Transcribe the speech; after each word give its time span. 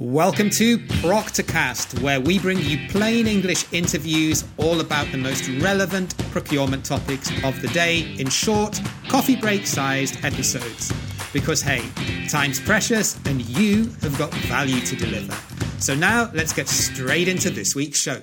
Welcome 0.00 0.50
to 0.50 0.78
Proctorcast, 0.78 2.02
where 2.02 2.20
we 2.20 2.40
bring 2.40 2.58
you 2.58 2.88
plain 2.88 3.28
English 3.28 3.72
interviews 3.72 4.42
all 4.56 4.80
about 4.80 5.06
the 5.12 5.18
most 5.18 5.48
relevant 5.62 6.18
procurement 6.32 6.84
topics 6.84 7.30
of 7.44 7.62
the 7.62 7.68
day 7.68 8.12
in 8.18 8.28
short, 8.28 8.80
coffee 9.06 9.36
break 9.36 9.68
sized 9.68 10.24
episodes. 10.24 10.92
Because 11.32 11.62
hey, 11.62 11.84
time's 12.28 12.58
precious 12.58 13.24
and 13.26 13.42
you 13.42 13.84
have 14.02 14.18
got 14.18 14.34
value 14.34 14.80
to 14.80 14.96
deliver. 14.96 15.32
So 15.78 15.94
now 15.94 16.28
let's 16.34 16.52
get 16.52 16.66
straight 16.66 17.28
into 17.28 17.50
this 17.50 17.76
week's 17.76 18.00
show. 18.00 18.20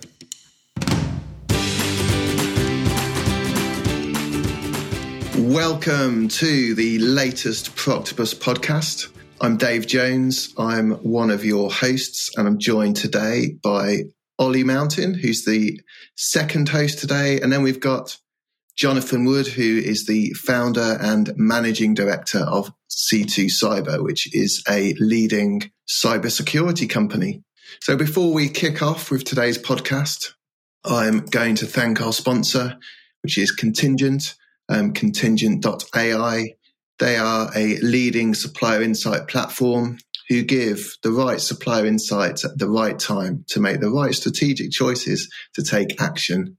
Welcome 5.37 6.27
to 6.27 6.75
the 6.75 6.99
latest 6.99 7.77
Proctopus 7.77 8.35
podcast. 8.35 9.07
I'm 9.43 9.57
Dave 9.57 9.87
Jones. 9.87 10.53
I'm 10.55 10.91
one 10.97 11.31
of 11.31 11.43
your 11.43 11.71
hosts, 11.71 12.29
and 12.37 12.47
I'm 12.47 12.59
joined 12.59 12.95
today 12.95 13.57
by 13.63 14.03
Ollie 14.37 14.63
Mountain, 14.63 15.15
who's 15.15 15.45
the 15.45 15.81
second 16.15 16.69
host 16.69 16.99
today. 16.99 17.41
And 17.41 17.51
then 17.51 17.63
we've 17.63 17.79
got 17.79 18.19
Jonathan 18.77 19.25
Wood, 19.25 19.47
who 19.47 19.79
is 19.79 20.05
the 20.05 20.31
founder 20.33 20.95
and 21.01 21.33
managing 21.37 21.95
director 21.95 22.41
of 22.41 22.71
C2 22.91 23.45
Cyber, 23.45 24.03
which 24.03 24.31
is 24.35 24.63
a 24.69 24.93
leading 24.99 25.71
cybersecurity 25.89 26.87
company. 26.87 27.41
So 27.81 27.97
before 27.97 28.31
we 28.31 28.47
kick 28.47 28.83
off 28.83 29.09
with 29.09 29.23
today's 29.23 29.57
podcast, 29.57 30.33
I'm 30.85 31.25
going 31.25 31.55
to 31.55 31.65
thank 31.65 31.99
our 31.99 32.13
sponsor, 32.13 32.77
which 33.23 33.39
is 33.39 33.51
Contingent, 33.51 34.35
um, 34.69 34.93
contingent.ai 34.93 36.53
they 37.01 37.17
are 37.17 37.49
a 37.55 37.77
leading 37.79 38.35
supplier 38.35 38.81
insight 38.81 39.27
platform 39.27 39.97
who 40.29 40.43
give 40.43 40.95
the 41.01 41.11
right 41.11 41.41
supplier 41.41 41.85
insights 41.85 42.45
at 42.45 42.57
the 42.59 42.69
right 42.69 42.99
time 42.99 43.43
to 43.49 43.59
make 43.59 43.81
the 43.81 43.89
right 43.89 44.13
strategic 44.13 44.71
choices 44.71 45.27
to 45.55 45.63
take 45.63 45.99
action 45.99 46.57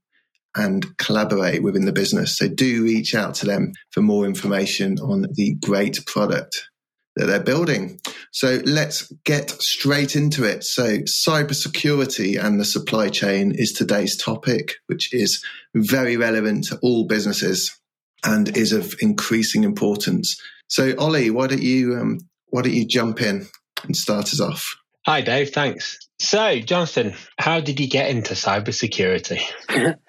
and 0.56 0.96
collaborate 0.98 1.62
within 1.62 1.84
the 1.84 1.92
business. 1.92 2.36
So 2.36 2.48
do 2.48 2.82
reach 2.82 3.14
out 3.14 3.36
to 3.36 3.46
them 3.46 3.70
for 3.92 4.02
more 4.02 4.26
information 4.26 4.98
on 4.98 5.26
the 5.32 5.54
great 5.62 6.04
product 6.06 6.68
that 7.14 7.26
they're 7.26 7.40
building. 7.40 8.00
So 8.32 8.60
let's 8.64 9.12
get 9.24 9.50
straight 9.50 10.16
into 10.16 10.44
it. 10.44 10.64
So 10.64 10.98
cybersecurity 10.98 12.42
and 12.42 12.58
the 12.58 12.64
supply 12.64 13.10
chain 13.10 13.52
is 13.54 13.72
today's 13.72 14.16
topic, 14.16 14.74
which 14.88 15.14
is 15.14 15.42
very 15.72 16.16
relevant 16.16 16.64
to 16.64 16.78
all 16.82 17.06
businesses 17.06 17.78
and 18.24 18.56
is 18.56 18.72
of 18.72 18.94
increasing 19.00 19.64
importance. 19.64 20.40
So, 20.68 20.94
Ollie, 20.98 21.30
why 21.30 21.46
don't 21.48 21.62
you 21.62 21.96
um, 21.96 22.18
why 22.48 22.62
don't 22.62 22.74
you 22.74 22.86
jump 22.86 23.20
in 23.20 23.46
and 23.84 23.96
start 23.96 24.26
us 24.26 24.40
off? 24.40 24.76
Hi, 25.06 25.20
Dave. 25.20 25.50
Thanks. 25.50 25.98
So, 26.20 26.60
Jonathan, 26.60 27.14
how 27.38 27.60
did 27.60 27.80
you 27.80 27.88
get 27.88 28.08
into 28.10 28.34
cybersecurity? 28.34 29.42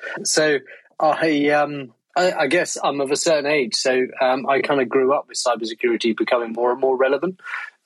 so, 0.23 0.59
I 1.00 1.50
um, 1.50 1.94
I, 2.16 2.31
I, 2.31 2.47
guess 2.47 2.78
I'm 2.81 3.02
of 3.02 3.11
a 3.11 3.16
certain 3.16 3.47
age, 3.47 3.73
so 3.73 4.06
um, 4.22 4.47
I 4.47 4.61
kind 4.61 4.80
of 4.81 4.88
grew 4.88 5.14
up 5.14 5.28
with 5.28 5.38
cybersecurity 5.38 6.16
becoming 6.16 6.53
more 6.53 6.72
and 6.72 6.80
more 6.80 6.95
relevant. 6.95 7.39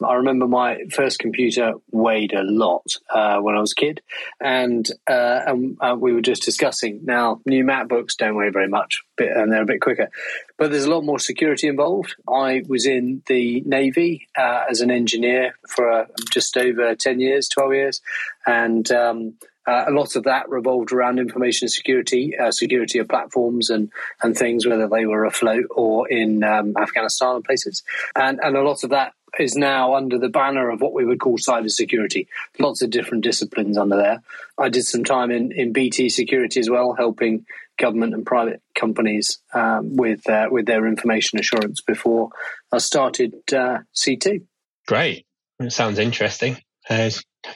I 0.05 0.13
remember 0.15 0.47
my 0.47 0.83
first 0.91 1.17
computer 1.17 1.73
weighed 1.91 2.33
a 2.33 2.43
lot 2.43 2.85
uh, 3.09 3.39
when 3.39 3.55
I 3.55 3.59
was 3.59 3.71
a 3.71 3.81
kid, 3.81 4.01
and, 4.39 4.87
uh, 5.07 5.41
and 5.47 5.77
uh, 5.81 5.95
we 5.99 6.13
were 6.13 6.21
just 6.21 6.43
discussing 6.43 7.01
now 7.03 7.41
new 7.45 7.63
MacBooks 7.63 8.15
don't 8.17 8.35
weigh 8.35 8.49
very 8.49 8.67
much, 8.67 9.03
and 9.17 9.51
they're 9.51 9.63
a 9.63 9.65
bit 9.65 9.81
quicker, 9.81 10.09
but 10.57 10.69
there's 10.69 10.85
a 10.85 10.91
lot 10.91 11.03
more 11.03 11.19
security 11.19 11.67
involved. 11.67 12.15
I 12.29 12.63
was 12.67 12.85
in 12.85 13.23
the 13.25 13.61
Navy 13.65 14.27
uh, 14.37 14.65
as 14.69 14.81
an 14.81 14.91
engineer 14.91 15.57
for 15.67 15.91
uh, 15.91 16.05
just 16.31 16.55
over 16.57 16.93
ten 16.93 17.19
years, 17.19 17.49
twelve 17.49 17.73
years, 17.73 18.01
and 18.45 18.89
um, 18.91 19.33
uh, 19.67 19.85
a 19.87 19.91
lot 19.91 20.15
of 20.15 20.23
that 20.23 20.47
revolved 20.47 20.93
around 20.93 21.19
information 21.19 21.67
security, 21.67 22.37
uh, 22.37 22.51
security 22.51 22.99
of 22.99 23.09
platforms 23.09 23.69
and, 23.69 23.91
and 24.23 24.37
things, 24.37 24.65
whether 24.65 24.87
they 24.87 25.05
were 25.05 25.25
afloat 25.25 25.65
or 25.71 26.07
in 26.07 26.41
um, 26.43 26.73
Afghanistan 26.77 27.35
and 27.35 27.43
places. 27.43 27.83
And, 28.15 28.39
and 28.41 28.55
a 28.55 28.61
lot 28.61 28.85
of 28.85 28.91
that 28.91 29.13
is 29.39 29.55
now 29.55 29.95
under 29.95 30.17
the 30.17 30.29
banner 30.29 30.69
of 30.69 30.81
what 30.81 30.93
we 30.93 31.05
would 31.05 31.19
call 31.19 31.37
cybersecurity. 31.37 32.27
Lots 32.59 32.81
of 32.81 32.89
different 32.89 33.23
disciplines 33.23 33.77
under 33.77 33.97
there. 33.97 34.23
I 34.57 34.69
did 34.69 34.83
some 34.83 35.03
time 35.03 35.31
in, 35.31 35.51
in 35.51 35.73
BT 35.73 36.09
security 36.09 36.59
as 36.59 36.69
well, 36.69 36.93
helping 36.93 37.45
government 37.77 38.13
and 38.13 38.25
private 38.25 38.61
companies 38.75 39.39
um, 39.53 39.95
with 39.95 40.27
uh, 40.29 40.47
with 40.49 40.65
their 40.65 40.87
information 40.87 41.39
assurance 41.39 41.81
before 41.81 42.29
I 42.71 42.79
started 42.79 43.35
uh, 43.53 43.79
C2. 43.95 44.43
Great. 44.87 45.25
It 45.59 45.71
sounds 45.71 45.99
interesting. 45.99 46.57
Uh, 46.89 47.09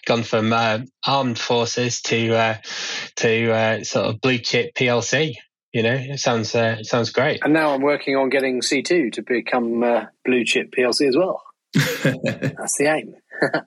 gone 0.06 0.24
from 0.24 0.54
uh, 0.54 0.80
armed 1.06 1.40
forces 1.40 2.02
to 2.02 2.34
uh, 2.36 2.58
to 3.18 3.52
uh, 3.52 3.84
sort 3.84 4.08
of 4.08 4.22
blue 4.22 4.38
chip 4.38 4.74
PLC. 4.76 5.36
You 5.74 5.84
know, 5.84 5.94
it 5.94 6.20
sounds 6.20 6.54
it 6.54 6.86
sounds 6.86 7.12
great. 7.12 7.40
And 7.44 7.54
now 7.54 7.74
I'm 7.74 7.82
working 7.82 8.18
on 8.18 8.30
getting 8.30 8.62
C2 8.62 9.14
to 9.14 9.22
become 9.22 9.80
blue 10.26 10.44
chip 10.44 10.74
PLC 10.78 11.08
as 11.08 11.16
well. 11.16 11.42
That's 11.74 12.78
the 12.78 12.86
aim. 12.88 13.14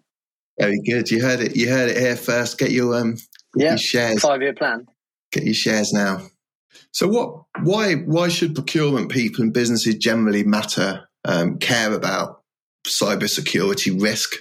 Very 0.58 0.80
good. 0.86 1.10
You 1.10 1.22
heard 1.22 1.40
it. 1.40 1.56
You 1.56 1.68
heard 1.68 1.90
it 1.90 1.98
here 1.98 2.16
first. 2.16 2.58
Get 2.58 2.70
your 2.70 2.94
um, 2.94 3.16
yeah, 3.56 3.70
your 3.70 3.78
shares. 3.78 4.20
Five 4.20 4.42
year 4.42 4.54
plan. 4.54 4.86
Get 5.32 5.44
your 5.44 5.54
shares 5.54 5.92
now. 5.92 6.22
So, 6.92 7.08
what? 7.08 7.44
Why? 7.62 7.94
Why 7.94 8.28
should 8.28 8.54
procurement 8.54 9.10
people 9.10 9.42
and 9.42 9.52
businesses 9.52 9.96
generally 9.96 10.44
matter? 10.44 11.08
Um, 11.24 11.58
care 11.58 11.92
about 11.92 12.42
cybersecurity 12.86 14.00
risk. 14.00 14.34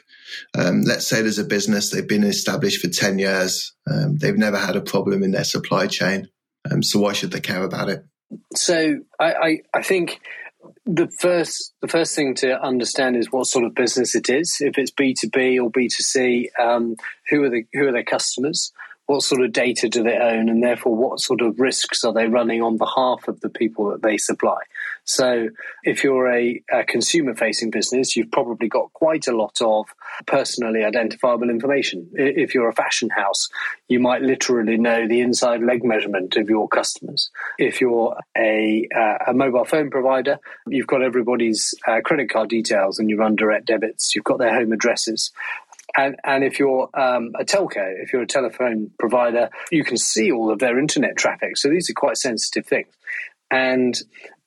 Um, 0.58 0.82
let's 0.82 1.08
say 1.08 1.22
there's 1.22 1.40
a 1.40 1.46
business 1.46 1.90
they've 1.90 2.08
been 2.08 2.24
established 2.24 2.82
for 2.82 2.90
ten 2.90 3.18
years. 3.18 3.74
Um, 3.90 4.18
they've 4.18 4.38
never 4.38 4.58
had 4.58 4.76
a 4.76 4.82
problem 4.82 5.24
in 5.24 5.32
their 5.32 5.44
supply 5.44 5.88
chain. 5.88 6.28
Um, 6.70 6.84
so, 6.84 7.00
why 7.00 7.14
should 7.14 7.32
they 7.32 7.40
care 7.40 7.64
about 7.64 7.90
it? 7.90 8.04
So, 8.56 8.98
I, 9.20 9.34
I, 9.34 9.58
I 9.76 9.82
think 9.82 10.20
the 10.86 11.08
first 11.08 11.74
the 11.82 11.88
first 11.88 12.16
thing 12.16 12.36
to 12.36 12.62
understand 12.62 13.16
is 13.16 13.32
what 13.32 13.48
sort 13.48 13.66
of 13.66 13.76
business 13.76 14.16
it 14.16 14.30
is. 14.30 14.58
If 14.60 14.78
it's 14.78 14.92
B 14.92 15.14
two 15.14 15.30
B 15.30 15.58
or 15.60 15.70
B 15.70 15.88
two 15.88 16.04
C, 16.04 16.50
um, 16.62 16.96
who 17.30 17.44
are 17.44 17.50
the 17.50 17.66
who 17.74 17.88
are 17.88 17.92
their 17.92 18.04
customers? 18.04 18.72
What 19.06 19.24
sort 19.24 19.42
of 19.42 19.52
data 19.52 19.90
do 19.90 20.02
they 20.04 20.18
own, 20.18 20.50
and 20.50 20.64
therefore 20.64 20.96
what 20.96 21.20
sort 21.20 21.42
of 21.42 21.60
risks 21.60 22.04
are 22.04 22.14
they 22.14 22.28
running 22.28 22.62
on 22.62 22.78
behalf 22.78 23.28
of 23.28 23.40
the 23.42 23.50
people 23.50 23.90
that 23.92 24.02
they 24.02 24.18
supply? 24.18 24.58
So, 25.06 25.50
if 25.84 26.04
you're 26.04 26.32
a, 26.32 26.64
a 26.72 26.84
consumer 26.84 27.36
facing 27.36 27.72
business, 27.72 28.16
you've 28.16 28.32
probably 28.32 28.70
got 28.70 28.94
quite 28.94 29.28
a 29.28 29.36
lot 29.36 29.58
of 29.62 29.88
personally 30.26 30.84
identifiable 30.84 31.50
information. 31.50 32.10
If 32.14 32.54
you're 32.54 32.70
a 32.70 32.74
fashion 32.74 33.10
house, 33.10 33.50
you 33.88 34.00
might 34.00 34.22
literally 34.22 34.78
know 34.78 35.08
the 35.08 35.22
inside 35.22 35.62
leg 35.62 35.84
measurement 35.84 36.36
of 36.38 36.50
your 36.50 36.68
customers. 36.68 37.30
If 37.58 37.82
you're 37.82 38.16
a, 38.38 38.88
uh, 38.96 39.18
a 39.28 39.34
mobile 39.34 39.66
phone 39.66 39.90
provider, 39.90 40.40
you've 40.68 40.88
got 40.88 41.02
everybody's 41.02 41.74
uh, 41.88 42.00
credit 42.02 42.30
card 42.30 42.50
details 42.50 43.00
and 43.00 43.10
you 43.10 43.18
run 43.18 43.36
direct 43.36 43.66
debits, 43.66 44.16
you've 44.16 44.24
got 44.24 44.40
their 44.40 44.54
home 44.54 44.72
addresses. 44.72 45.32
And, 45.96 46.16
and 46.24 46.44
if 46.44 46.60
you're 46.60 46.90
um, 46.94 47.34
a 47.40 47.44
telco, 47.44 48.02
if 48.02 48.14
you're 48.14 48.24
a 48.24 48.28
telephone 48.28 48.92
provider, 48.98 49.50
you 49.72 49.84
can 49.84 49.98
see 49.98 50.32
all 50.32 50.52
of 50.52 50.60
their 50.60 50.80
internet 50.80 51.18
traffic. 51.18 51.58
So 51.58 51.70
these 51.70 51.90
are 51.90 51.94
quite 51.94 52.18
sensitive 52.18 52.66
things. 52.66 52.88
And 53.52 53.96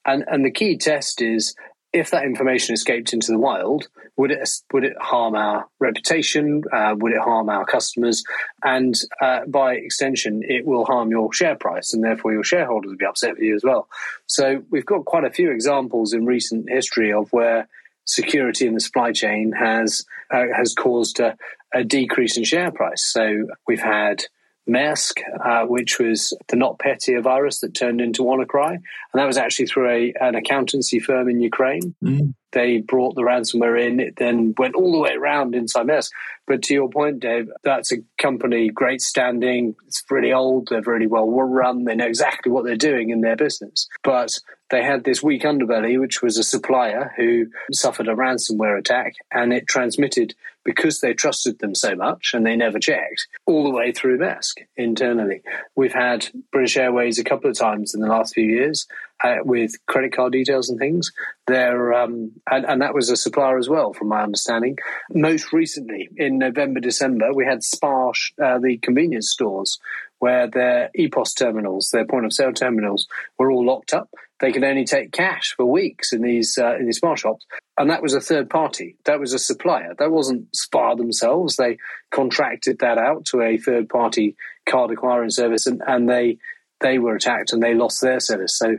and 0.07 0.25
and 0.27 0.45
the 0.45 0.51
key 0.51 0.77
test 0.77 1.21
is 1.21 1.55
if 1.93 2.11
that 2.11 2.25
information 2.25 2.75
escaped 2.75 3.13
into 3.13 3.33
the 3.33 3.39
wild, 3.39 3.89
would 4.17 4.31
it 4.31 4.49
would 4.73 4.85
it 4.85 4.97
harm 5.01 5.35
our 5.35 5.67
reputation? 5.81 6.63
Uh, 6.73 6.95
would 6.97 7.13
it 7.13 7.21
harm 7.21 7.49
our 7.49 7.65
customers? 7.65 8.25
And 8.63 8.95
uh, 9.21 9.41
by 9.47 9.75
extension, 9.75 10.43
it 10.43 10.67
will 10.67 10.85
harm 10.85 11.11
your 11.11 11.33
share 11.33 11.57
price, 11.57 11.95
and 11.95 12.05
therefore 12.05 12.33
your 12.33 12.45
shareholders 12.45 12.91
will 12.91 12.99
be 12.99 13.07
upset 13.07 13.35
with 13.35 13.43
you 13.43 13.55
as 13.55 13.65
well. 13.65 13.89
So 14.27 14.63
we've 14.71 14.87
got 14.87 15.05
quite 15.05 15.25
a 15.25 15.31
few 15.31 15.51
examples 15.51 16.13
in 16.13 16.27
recent 16.27 16.69
history 16.69 17.13
of 17.13 17.33
where 17.33 17.69
security 18.05 18.67
in 18.67 18.75
the 18.75 18.81
supply 18.81 19.13
chain 19.13 19.53
has 19.53 20.07
uh, 20.31 20.45
has 20.55 20.75
caused 20.75 21.21
a, 21.21 21.37
a 21.73 21.85
decrease 21.85 22.37
in 22.37 22.45
share 22.45 22.71
price. 22.71 23.05
So 23.05 23.47
we've 23.67 23.81
had 23.81 24.25
Maersk, 24.69 25.21
uh, 25.45 25.67
which 25.67 25.99
was 25.99 26.37
the 26.49 26.57
NotPetya 26.57 27.23
virus 27.23 27.61
that 27.61 27.75
turned 27.75 28.01
into 28.01 28.23
WannaCry. 28.23 28.73
And 28.73 28.83
that 29.15 29.27
was 29.27 29.37
actually 29.37 29.67
through 29.67 29.91
a, 29.91 30.13
an 30.21 30.35
accountancy 30.35 30.99
firm 30.99 31.29
in 31.29 31.41
Ukraine. 31.41 31.95
Mm. 32.03 32.35
They 32.53 32.79
brought 32.79 33.15
the 33.15 33.23
ransomware 33.23 33.81
in, 33.87 34.01
it 34.01 34.17
then 34.17 34.55
went 34.57 34.75
all 34.75 34.93
the 34.93 34.99
way 34.99 35.15
around 35.15 35.55
inside 35.55 35.87
Maersk. 35.87 36.11
But 36.47 36.63
to 36.63 36.75
your 36.75 36.89
point, 36.89 37.21
Dave, 37.21 37.49
that's 37.65 37.93
a 37.93 37.97
company, 38.19 38.71
great 38.71 39.03
standing, 39.03 39.75
it's 39.87 40.03
really 40.11 40.33
old, 40.33 40.69
they're 40.71 40.81
really 40.83 41.07
well 41.07 41.29
run, 41.29 41.85
they 41.85 41.95
know 41.95 42.07
exactly 42.07 42.51
what 42.51 42.65
they're 42.65 42.77
doing 42.77 43.11
in 43.11 43.21
their 43.21 43.37
business. 43.37 43.89
But 44.03 44.31
they 44.71 44.83
had 44.83 45.05
this 45.05 45.23
weak 45.23 45.43
underbelly, 45.43 46.01
which 46.01 46.23
was 46.23 46.39
a 46.39 46.43
supplier 46.43 47.13
who 47.17 47.47
suffered 47.73 48.09
a 48.09 48.15
ransomware 48.15 48.79
attack, 48.79 49.15
and 49.31 49.53
it 49.53 49.69
transmitted 49.69 50.35
because 50.67 51.01
they 51.01 51.15
trusted 51.15 51.61
them 51.61 51.75
so 51.75 51.95
much 51.95 52.33
and 52.35 52.45
they 52.45 52.57
never 52.57 52.81
checked 52.81 53.29
all 53.47 53.63
the 53.63 53.71
way 53.71 53.93
through 53.93 54.19
Maersk 54.19 54.55
internally. 54.77 55.41
We've 55.77 55.93
had 55.93 56.29
British 56.51 56.77
Airways 56.77 57.21
a 57.21 57.25
couple 57.25 57.49
of 57.49 57.57
times 57.57 57.95
in 57.95 58.01
the 58.01 58.09
last 58.09 58.35
few 58.35 58.45
years 58.45 58.89
uh, 59.23 59.37
with 59.45 59.75
credit 59.87 60.13
card 60.13 60.33
details 60.33 60.69
and 60.69 60.79
things. 60.79 61.13
They're, 61.47 61.95
um, 61.95 62.33
and, 62.51 62.67
and, 62.67 62.83
that 62.83 62.95
was 62.95 63.09
a 63.11 63.17
supplier 63.17 63.59
as 63.59 63.69
well, 63.69 63.93
from 63.93 64.09
my 64.09 64.23
understanding. 64.23 64.77
Most 65.11 65.53
recently, 65.53 66.09
in 66.17 66.39
November, 66.39 66.81
December, 66.81 67.33
we 67.33 67.47
had 67.47 67.63
Spar's, 67.63 68.33
uh, 68.43 68.59
the 68.59 68.77
convenience 68.79 69.31
stores, 69.31 69.79
where 70.19 70.49
their 70.49 70.91
EPOS 70.99 71.37
terminals, 71.37 71.91
their 71.91 72.07
point 72.07 72.25
of 72.25 72.33
sale 72.33 72.53
terminals, 72.53 73.07
were 73.39 73.51
all 73.51 73.65
locked 73.65 73.95
up. 73.95 74.09
They 74.41 74.53
could 74.53 74.65
only 74.65 74.85
take 74.85 75.13
cash 75.13 75.55
for 75.57 75.65
weeks 75.65 76.13
in 76.13 76.23
these 76.23 76.59
uh, 76.59 76.77
in 76.77 76.87
these 76.87 76.99
Spar 76.99 77.17
shops, 77.17 77.47
and 77.79 77.91
that 77.91 78.03
was 78.03 78.15
a 78.15 78.21
third 78.21 78.51
party. 78.51 78.97
That 79.05 79.21
was 79.21 79.33
a 79.33 79.39
supplier. 79.39 79.95
That 79.99 80.11
wasn't 80.11 80.55
Spar 80.55 80.97
themselves. 80.97 81.57
They 81.57 81.79
contracted 82.11 82.81
that 82.81 82.99
out 82.99 83.25
to 83.27 83.41
a 83.41 83.57
third 83.57 83.89
party 83.89 84.37
card 84.67 84.91
acquiring 84.91 85.31
service, 85.31 85.67
and, 85.67 85.83
and 85.87 86.09
they 86.09 86.39
they 86.81 86.99
were 86.99 87.17
attacked 87.17 87.53
and 87.53 87.63
they 87.63 87.75
lost 87.75 88.03
their 88.03 88.21
service. 88.21 88.59
So 88.59 88.77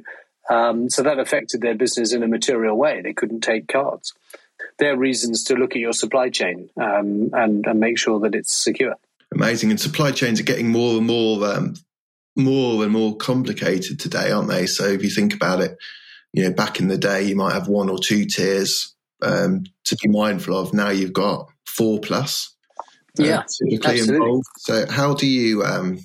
um, 0.50 0.90
so 0.90 1.04
that 1.04 1.20
affected 1.20 1.62
their 1.62 1.76
business 1.76 2.14
in 2.14 2.24
a 2.24 2.28
material 2.28 2.78
way. 2.78 3.02
They 3.02 3.14
couldn't 3.14 3.42
take 3.42 3.68
cards. 3.68 4.14
There 4.80 4.94
are 4.94 4.98
reasons 4.98 5.44
to 5.46 5.56
look 5.56 5.72
at 5.72 5.80
your 5.80 5.94
supply 5.94 6.30
chain 6.30 6.70
um, 6.78 7.32
and, 7.34 7.66
and 7.66 7.80
make 7.80 7.98
sure 7.98 8.20
that 8.22 8.36
it's 8.36 8.56
secure 8.56 8.96
amazing. 9.34 9.72
And 9.72 9.80
supply 9.80 10.12
chains 10.12 10.40
are 10.40 10.44
getting 10.44 10.70
more 10.70 10.98
and 10.98 11.08
more, 11.08 11.46
um, 11.46 11.76
more 12.36 12.84
and 12.84 12.92
more 12.92 13.16
complicated 13.18 14.00
today, 14.00 14.32
aren't 14.32 14.50
they? 14.50 14.66
So 14.66 14.86
if 14.86 15.04
you 15.04 15.10
think 15.10 15.34
about 15.34 15.62
it, 15.62 15.78
you 16.34 16.44
know, 16.44 16.54
back 16.54 16.80
in 16.80 16.88
the 16.88 16.98
day, 16.98 17.24
you 17.24 17.36
might 17.36 17.54
have 17.54 17.68
one 17.68 17.90
or 17.90 17.98
two 17.98 18.26
tiers 18.26 18.96
um, 19.22 19.64
to 19.86 19.96
be 20.02 20.10
mindful 20.10 20.58
of. 20.58 20.74
Now 20.74 20.90
you've 20.90 21.14
got 21.14 21.50
four 21.66 22.00
plus. 22.00 22.54
Uh, 23.20 23.24
yeah, 23.24 23.44
typically 23.64 24.00
absolutely. 24.00 24.16
involved. 24.16 24.48
So 24.58 24.86
how 24.90 25.16
do 25.16 25.28
you 25.28 25.64
um, 25.64 26.00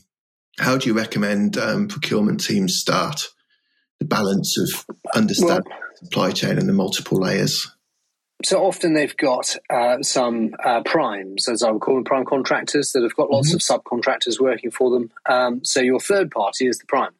how 0.59 0.79
do 0.79 0.89
you 0.89 0.95
recommend 0.95 1.59
um, 1.59 1.89
procurement 1.89 2.43
teams 2.43 2.77
start 2.77 3.29
the 3.99 4.07
balance 4.07 4.57
of 4.59 4.87
understanding 5.15 5.65
well, 5.69 5.81
supply 5.97 6.31
chain 6.31 6.59
and 6.59 6.69
the 6.69 6.73
multiple 6.73 7.19
layers? 7.19 7.71
So 8.44 8.65
often 8.65 8.94
they've 8.94 9.17
got 9.17 9.56
uh, 9.71 10.03
some 10.03 10.55
uh, 10.65 10.83
primes, 10.83 11.49
as 11.49 11.62
I 11.62 11.71
would 11.71 11.83
call 11.83 11.97
them, 11.97 12.05
prime 12.05 12.25
contractors 12.25 12.93
that 12.93 13.03
have 13.03 13.17
got 13.17 13.31
lots 13.31 13.55
mm-hmm. 13.55 13.75
of 13.75 13.83
subcontractors 13.85 14.41
working 14.41 14.71
for 14.71 14.91
them. 14.91 15.11
Um, 15.27 15.65
so 15.65 15.81
your 15.81 16.00
third 16.00 16.31
party 16.31 16.67
is 16.67 16.79
the 16.79 16.87
prime. 16.87 17.12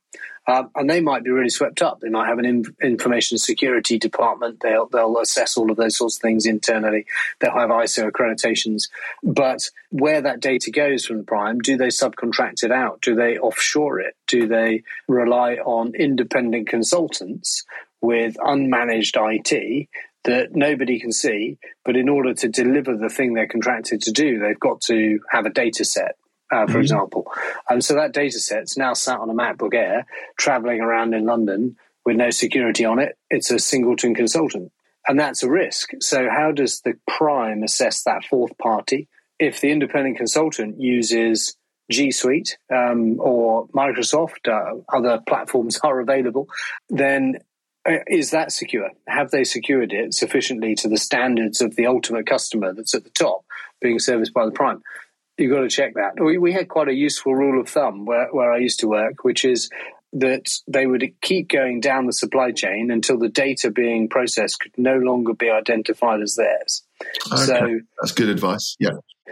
Uh, 0.44 0.64
and 0.74 0.90
they 0.90 1.00
might 1.00 1.22
be 1.22 1.30
really 1.30 1.48
swept 1.48 1.82
up. 1.82 2.00
They 2.00 2.08
might 2.08 2.26
have 2.26 2.40
an 2.40 2.44
in- 2.44 2.76
information 2.82 3.38
security 3.38 3.96
department. 3.96 4.58
They'll 4.60 4.86
they'll 4.86 5.19
assess 5.19 5.56
all 5.56 5.70
of 5.70 5.76
those 5.76 5.96
sorts 5.96 6.16
of 6.16 6.22
things 6.22 6.46
internally. 6.46 7.06
They'll 7.38 7.52
have 7.52 7.70
ISO 7.70 8.10
accreditations. 8.10 8.88
But 9.22 9.70
where 9.90 10.20
that 10.20 10.40
data 10.40 10.72
goes 10.72 11.06
from 11.06 11.19
the 11.19 11.24
prime, 11.24 11.60
do 11.60 11.76
they 11.76 11.88
subcontract 11.88 12.64
it 12.64 12.72
out? 12.72 13.00
Do 13.02 13.14
they 13.14 13.38
offshore 13.38 14.00
it? 14.00 14.16
Do 14.26 14.48
they 14.48 14.82
rely 15.06 15.54
on 15.56 15.94
independent 15.94 16.69
consultants 16.69 17.64
with 18.00 18.36
unmanaged 18.38 19.14
IT 19.16 19.88
that 20.24 20.54
nobody 20.54 21.00
can 21.00 21.12
see. 21.12 21.58
But 21.84 21.96
in 21.96 22.08
order 22.08 22.34
to 22.34 22.48
deliver 22.48 22.96
the 22.96 23.08
thing 23.08 23.34
they're 23.34 23.48
contracted 23.48 24.02
to 24.02 24.12
do, 24.12 24.38
they've 24.38 24.58
got 24.58 24.80
to 24.82 25.20
have 25.30 25.46
a 25.46 25.50
data 25.50 25.84
set. 25.84 26.16
Uh, 26.50 26.66
for 26.66 26.72
mm-hmm. 26.72 26.80
example, 26.82 27.32
and 27.70 27.82
so 27.82 27.94
that 27.94 28.12
data 28.12 28.38
set's 28.38 28.76
now 28.76 28.92
sat 28.92 29.19
on 29.19 29.30
a 29.30 29.32
MacBook 29.32 29.72
Air, 29.72 30.04
traveling 30.36 30.82
around 30.82 31.14
in 31.14 31.24
London 31.24 31.76
with 32.04 32.16
no 32.16 32.28
security 32.28 32.84
on 32.84 32.98
it. 32.98 33.16
It's 33.30 33.50
a 33.50 33.58
singleton 33.58 34.14
consultant, 34.14 34.70
and 35.08 35.19
that's 35.19 35.42
a 35.42 35.50
risk. 35.50 35.92
So, 36.00 36.28
how 36.28 36.52
does 36.52 36.82
the 36.82 36.92
prime 37.08 37.62
assess 37.62 38.02
that 38.02 38.26
fourth 38.28 38.58
party? 38.58 39.08
If 39.38 39.62
the 39.62 39.70
independent 39.70 40.19
consultant 40.19 40.78
uses 40.78 41.56
G 41.90 42.10
Suite 42.10 42.58
um, 42.72 43.19
or 43.20 43.69
Microsoft, 43.69 44.48
uh, 44.48 44.82
other 44.92 45.20
platforms 45.26 45.78
are 45.84 46.00
available, 46.00 46.48
then 46.90 47.38
Uh, 47.88 47.99
is 48.06 48.31
that 48.31 48.52
secure? 48.52 48.90
Have 49.08 49.31
they 49.31 49.44
secured 49.44 49.93
it 49.93 50.14
sufficiently 50.14 50.75
to 50.76 50.88
the 50.88 50.99
standards 50.99 51.61
of 51.61 51.75
the 51.75 51.87
ultimate 51.87 52.26
customer 52.26 52.73
that's 52.73 52.94
at 52.94 53.05
the 53.05 53.11
top 53.11 53.44
being 53.81 53.99
serviced 53.99 54.32
by 54.32 54.44
the 54.44 54.52
prime? 54.52 54.82
You've 55.37 55.52
got 55.52 55.62
to 55.62 55.69
check 55.69 55.94
that. 55.94 56.23
We, 56.23 56.38
we 56.38 56.52
had 56.52 56.69
quite 56.69 56.88
a 56.88 56.94
useful 56.94 57.34
rule 57.34 57.61
of 57.61 57.69
thumb 57.69 58.05
where, 58.05 58.29
where 58.31 58.52
I 58.52 58.58
used 58.58 58.81
to 58.81 58.88
work, 58.88 59.25
which 59.25 59.44
is 59.44 59.69
that 60.12 60.46
they 60.69 60.87
would 60.87 61.02
keep 61.23 61.49
going 61.49 61.81
down 61.81 62.06
the 62.06 62.12
supply 62.12 62.52
chain 62.52 62.90
until 62.90 63.19
the 63.19 63.31
data 63.31 63.70
being 63.70 64.08
processed 64.08 64.61
could 64.61 64.73
no 64.76 64.99
longer 64.99 65.32
be 65.32 65.49
identified 65.49 66.20
as 66.20 66.37
theirs. 66.37 66.84
Okay. 67.32 67.43
So 67.44 67.81
that's 68.00 68.12
good 68.12 68.29
advice. 68.29 68.76
Yeah. 68.79 68.90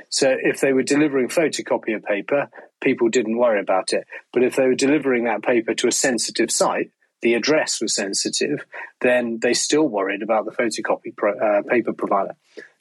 So 0.08 0.34
if 0.42 0.60
they 0.60 0.72
were 0.72 0.82
delivering 0.82 1.28
photocopier 1.28 2.02
paper, 2.02 2.48
people 2.80 3.10
didn't 3.10 3.36
worry 3.36 3.60
about 3.60 3.92
it. 3.92 4.06
But 4.32 4.42
if 4.42 4.56
they 4.56 4.66
were 4.66 4.74
delivering 4.74 5.24
that 5.24 5.42
paper 5.42 5.74
to 5.74 5.86
a 5.86 5.92
sensitive 5.92 6.50
site, 6.50 6.90
the 7.22 7.34
address 7.34 7.80
was 7.80 7.94
sensitive, 7.94 8.64
then 9.00 9.38
they 9.40 9.54
still 9.54 9.86
worried 9.86 10.22
about 10.22 10.44
the 10.44 10.52
photocopy 10.52 11.14
pro, 11.16 11.32
uh, 11.32 11.62
paper 11.62 11.92
provider. 11.92 12.34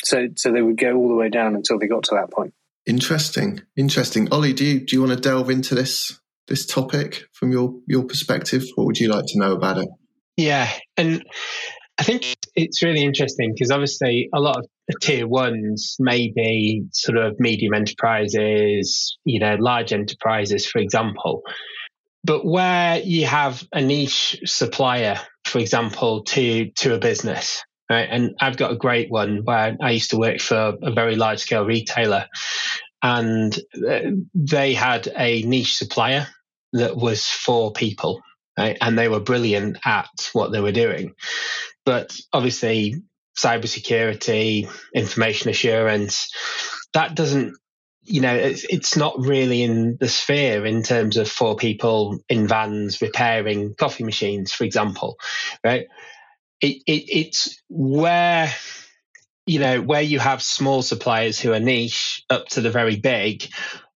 So, 0.04 0.28
so 0.36 0.52
they 0.52 0.62
would 0.62 0.78
go 0.78 0.96
all 0.96 1.10
the 1.10 1.16
way 1.16 1.30
down 1.30 1.56
until 1.56 1.80
they 1.80 1.88
got 1.88 2.04
to 2.04 2.16
that 2.16 2.32
point. 2.32 2.54
Interesting, 2.86 3.62
interesting. 3.76 4.30
Ollie, 4.32 4.54
do 4.54 4.66
you 4.66 4.80
do 4.80 4.96
you 4.96 5.02
want 5.02 5.14
to 5.14 5.20
delve 5.20 5.50
into 5.50 5.76
this 5.76 6.20
this 6.48 6.66
topic 6.66 7.26
from 7.34 7.52
your 7.52 7.76
your 7.86 8.04
perspective? 8.04 8.64
What 8.76 8.86
would 8.86 8.98
you 8.98 9.10
like 9.10 9.26
to 9.28 9.40
know 9.40 9.54
about 9.54 9.78
it? 9.78 9.90
Yeah, 10.38 10.72
and 10.98 11.24
I 12.00 12.04
think 12.04 12.38
it's 12.56 12.82
really 12.82 13.04
interesting 13.04 13.54
because 13.54 13.72
obviously 13.72 14.30
a 14.34 14.40
lot 14.40 14.58
of 14.58 14.66
tier 15.02 15.28
ones 15.28 15.98
may 16.00 16.32
be 16.34 16.86
sort 16.94 17.18
of 17.18 17.40
medium 17.40 17.74
enterprises, 17.74 19.18
you 19.26 19.40
know, 19.40 19.56
large 19.60 19.92
enterprises, 19.92 20.66
for 20.66 20.80
example. 20.80 21.44
But 22.24 22.46
where 22.46 23.00
you 23.00 23.26
have 23.26 23.64
a 23.72 23.82
niche 23.82 24.42
supplier, 24.46 25.20
for 25.46 25.60
example, 25.60 26.24
to, 26.24 26.70
to 26.72 26.96
a 26.96 27.00
business, 27.00 27.64
right? 27.90 28.08
And 28.10 28.36
I've 28.40 28.58
got 28.58 28.72
a 28.72 28.78
great 28.78 29.10
one 29.10 29.44
where 29.44 29.78
I 29.82 29.92
used 29.92 30.12
to 30.12 30.18
work 30.18 30.40
for 30.40 30.76
a 30.82 30.92
very 30.92 31.16
large 31.16 31.40
scale 31.40 31.66
retailer 31.66 32.28
and 33.02 33.58
uh, 33.88 34.00
they 34.34 34.74
had 34.74 35.12
a 35.16 35.42
niche 35.44 35.76
supplier 35.76 36.28
that 36.74 36.98
was 36.98 37.26
for 37.28 37.72
people. 37.72 38.22
Right? 38.58 38.78
And 38.82 38.98
they 38.98 39.08
were 39.08 39.22
brilliant 39.22 39.78
at 39.86 40.10
what 40.34 40.52
they 40.52 40.60
were 40.60 40.74
doing. 40.74 41.14
But 41.86 42.20
obviously, 42.34 43.02
cybersecurity, 43.38 44.70
information 44.94 45.50
assurance, 45.50 46.30
that 46.94 47.16
doesn't 47.16 47.56
you 48.10 48.22
know, 48.22 48.34
it's, 48.34 48.66
it's 48.70 48.98
not 48.98 49.20
really 49.20 49.62
in 49.62 49.98
the 50.00 50.10
sphere 50.10 50.66
in 50.66 50.82
terms 50.82 51.16
of 51.16 51.30
four 51.30 51.56
people 51.56 52.18
in 52.28 52.48
vans 52.48 53.02
repairing 53.02 53.76
coffee 53.76 54.04
machines, 54.04 54.52
for 54.52 54.64
example, 54.64 55.18
right? 55.64 55.86
It, 56.60 56.78
it, 56.88 57.04
it's 57.08 57.62
where, 57.70 58.52
you 59.46 59.60
know, 59.60 59.82
where 59.82 60.02
you 60.02 60.18
have 60.18 60.42
small 60.42 60.82
suppliers 60.82 61.40
who 61.40 61.54
are 61.54 61.60
niche 61.60 62.24
up 62.32 62.48
to 62.50 62.62
the 62.62 62.72
very 62.72 62.96
big. 62.96 63.48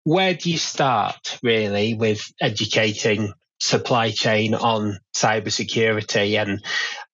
Where 0.04 0.34
do 0.34 0.50
you 0.50 0.58
start 0.58 1.38
really 1.42 1.94
with 1.94 2.30
educating 2.38 3.32
supply 3.60 4.10
chain 4.10 4.54
on 4.54 4.98
cybersecurity 5.16 6.40
and 6.40 6.62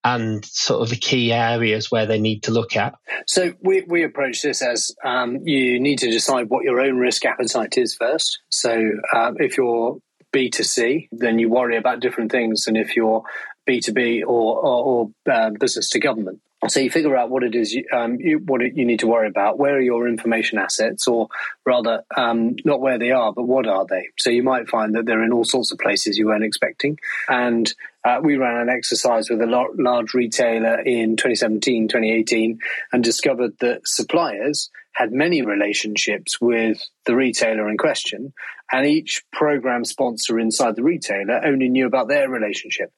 and 0.03 0.45
sort 0.45 0.81
of 0.81 0.89
the 0.89 0.95
key 0.95 1.31
areas 1.33 1.91
where 1.91 2.05
they 2.05 2.19
need 2.19 2.43
to 2.43 2.51
look 2.51 2.75
at? 2.75 2.95
So 3.27 3.53
we, 3.61 3.83
we 3.87 4.03
approach 4.03 4.41
this 4.41 4.61
as 4.61 4.95
um, 5.03 5.37
you 5.43 5.79
need 5.79 5.99
to 5.99 6.11
decide 6.11 6.49
what 6.49 6.63
your 6.63 6.79
own 6.79 6.97
risk 6.97 7.25
appetite 7.25 7.77
is 7.77 7.95
first. 7.95 8.39
So 8.49 8.91
uh, 9.13 9.33
if 9.37 9.57
you're 9.57 9.97
B2C, 10.33 11.09
then 11.11 11.39
you 11.39 11.49
worry 11.49 11.77
about 11.77 11.99
different 11.99 12.31
things 12.31 12.63
than 12.65 12.75
if 12.75 12.95
you're 12.95 13.23
B2B 13.67 14.21
or, 14.21 14.57
or, 14.57 14.85
or 14.85 15.09
uh, 15.31 15.51
business 15.59 15.89
to 15.89 15.99
government. 15.99 16.39
So 16.67 16.81
you 16.81 16.91
figure 16.91 17.15
out 17.15 17.29
what 17.29 17.43
it 17.43 17.55
is 17.55 17.73
you, 17.73 17.85
um, 17.93 18.19
you, 18.19 18.39
what 18.39 18.61
you 18.61 18.85
need 18.85 18.99
to 18.99 19.07
worry 19.07 19.29
about. 19.29 19.57
Where 19.57 19.75
are 19.75 19.81
your 19.81 20.09
information 20.09 20.57
assets, 20.57 21.07
or 21.07 21.29
rather, 21.65 22.03
um, 22.17 22.57
not 22.65 22.81
where 22.81 22.99
they 22.99 23.11
are, 23.11 23.31
but 23.31 23.43
what 23.43 23.65
are 23.65 23.85
they? 23.85 24.09
So 24.17 24.29
you 24.29 24.43
might 24.43 24.67
find 24.67 24.93
that 24.95 25.05
they're 25.05 25.23
in 25.23 25.31
all 25.31 25.45
sorts 25.45 25.71
of 25.71 25.79
places 25.79 26.17
you 26.17 26.27
weren't 26.27 26.43
expecting. 26.43 26.99
And 27.29 27.73
uh, 28.03 28.19
we 28.21 28.35
ran 28.35 28.57
an 28.57 28.69
exercise 28.69 29.29
with 29.29 29.41
a 29.41 29.69
large 29.77 30.13
retailer 30.13 30.81
in 30.81 31.15
2017, 31.15 31.87
2018, 31.87 32.59
and 32.91 33.03
discovered 33.03 33.57
that 33.59 33.87
suppliers 33.87 34.69
had 34.91 35.13
many 35.13 35.41
relationships 35.41 36.41
with 36.41 36.85
the 37.05 37.15
retailer 37.15 37.69
in 37.69 37.77
question, 37.77 38.33
and 38.69 38.85
each 38.85 39.23
program 39.31 39.85
sponsor 39.85 40.37
inside 40.37 40.75
the 40.75 40.83
retailer 40.83 41.39
only 41.45 41.69
knew 41.69 41.87
about 41.87 42.09
their 42.09 42.27
relationship. 42.29 42.91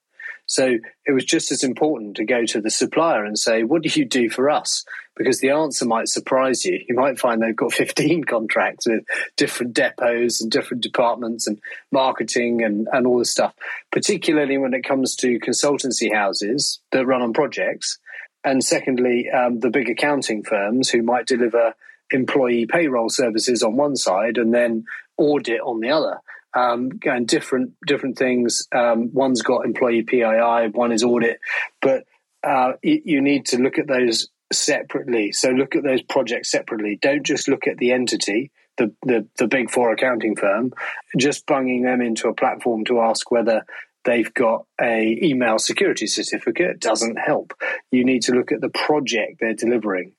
So 0.51 0.79
it 1.05 1.13
was 1.13 1.23
just 1.23 1.49
as 1.53 1.63
important 1.63 2.17
to 2.17 2.25
go 2.25 2.45
to 2.45 2.59
the 2.59 2.69
supplier 2.69 3.23
and 3.23 3.39
say, 3.39 3.63
what 3.63 3.83
do 3.83 3.89
you 3.97 4.03
do 4.03 4.29
for 4.29 4.49
us? 4.49 4.83
Because 5.15 5.39
the 5.39 5.51
answer 5.51 5.85
might 5.85 6.09
surprise 6.09 6.65
you. 6.65 6.77
You 6.89 6.93
might 6.93 7.17
find 7.17 7.41
they've 7.41 7.55
got 7.55 7.71
15 7.87 8.25
contracts 8.25 8.85
with 8.85 9.05
different 9.37 9.73
depots 9.73 10.41
and 10.41 10.51
different 10.51 10.83
departments 10.83 11.47
and 11.47 11.57
marketing 11.93 12.63
and, 12.63 12.89
and 12.91 13.07
all 13.07 13.19
this 13.19 13.31
stuff, 13.31 13.53
particularly 13.93 14.57
when 14.57 14.73
it 14.73 14.83
comes 14.83 15.15
to 15.15 15.39
consultancy 15.39 16.13
houses 16.13 16.81
that 16.91 17.05
run 17.05 17.21
on 17.21 17.31
projects. 17.31 17.97
And 18.43 18.61
secondly, 18.61 19.29
um, 19.29 19.61
the 19.61 19.69
big 19.69 19.89
accounting 19.89 20.43
firms 20.43 20.89
who 20.89 21.01
might 21.01 21.27
deliver 21.27 21.75
employee 22.11 22.65
payroll 22.65 23.07
services 23.07 23.63
on 23.63 23.77
one 23.77 23.95
side 23.95 24.37
and 24.37 24.53
then 24.53 24.83
audit 25.15 25.61
on 25.61 25.79
the 25.79 25.91
other. 25.91 26.19
Um, 26.53 26.91
and 27.05 27.27
different 27.27 27.73
different 27.85 28.17
things. 28.17 28.67
Um, 28.73 29.13
one's 29.13 29.41
got 29.41 29.65
employee 29.65 30.03
PII, 30.03 30.69
one 30.71 30.91
is 30.91 31.03
audit, 31.03 31.39
but 31.81 32.05
uh, 32.43 32.73
you 32.81 33.21
need 33.21 33.45
to 33.47 33.57
look 33.57 33.77
at 33.77 33.87
those 33.87 34.29
separately. 34.51 35.31
So 35.31 35.49
look 35.49 35.75
at 35.75 35.83
those 35.83 36.01
projects 36.01 36.51
separately. 36.51 36.97
Don't 37.01 37.25
just 37.25 37.47
look 37.47 37.67
at 37.67 37.77
the 37.77 37.91
entity, 37.91 38.51
the, 38.77 38.93
the, 39.03 39.27
the 39.37 39.47
big 39.47 39.69
four 39.69 39.91
accounting 39.91 40.35
firm, 40.35 40.73
just 41.17 41.45
bunging 41.45 41.83
them 41.83 42.01
into 42.01 42.27
a 42.27 42.33
platform 42.33 42.85
to 42.85 43.01
ask 43.01 43.31
whether 43.31 43.65
they've 44.03 44.33
got 44.33 44.65
a 44.81 45.19
email 45.21 45.59
security 45.59 46.07
certificate 46.07 46.79
doesn't 46.79 47.17
help. 47.17 47.53
You 47.91 48.03
need 48.03 48.23
to 48.23 48.33
look 48.33 48.51
at 48.51 48.61
the 48.61 48.69
project 48.69 49.39
they're 49.39 49.53
delivering. 49.53 50.13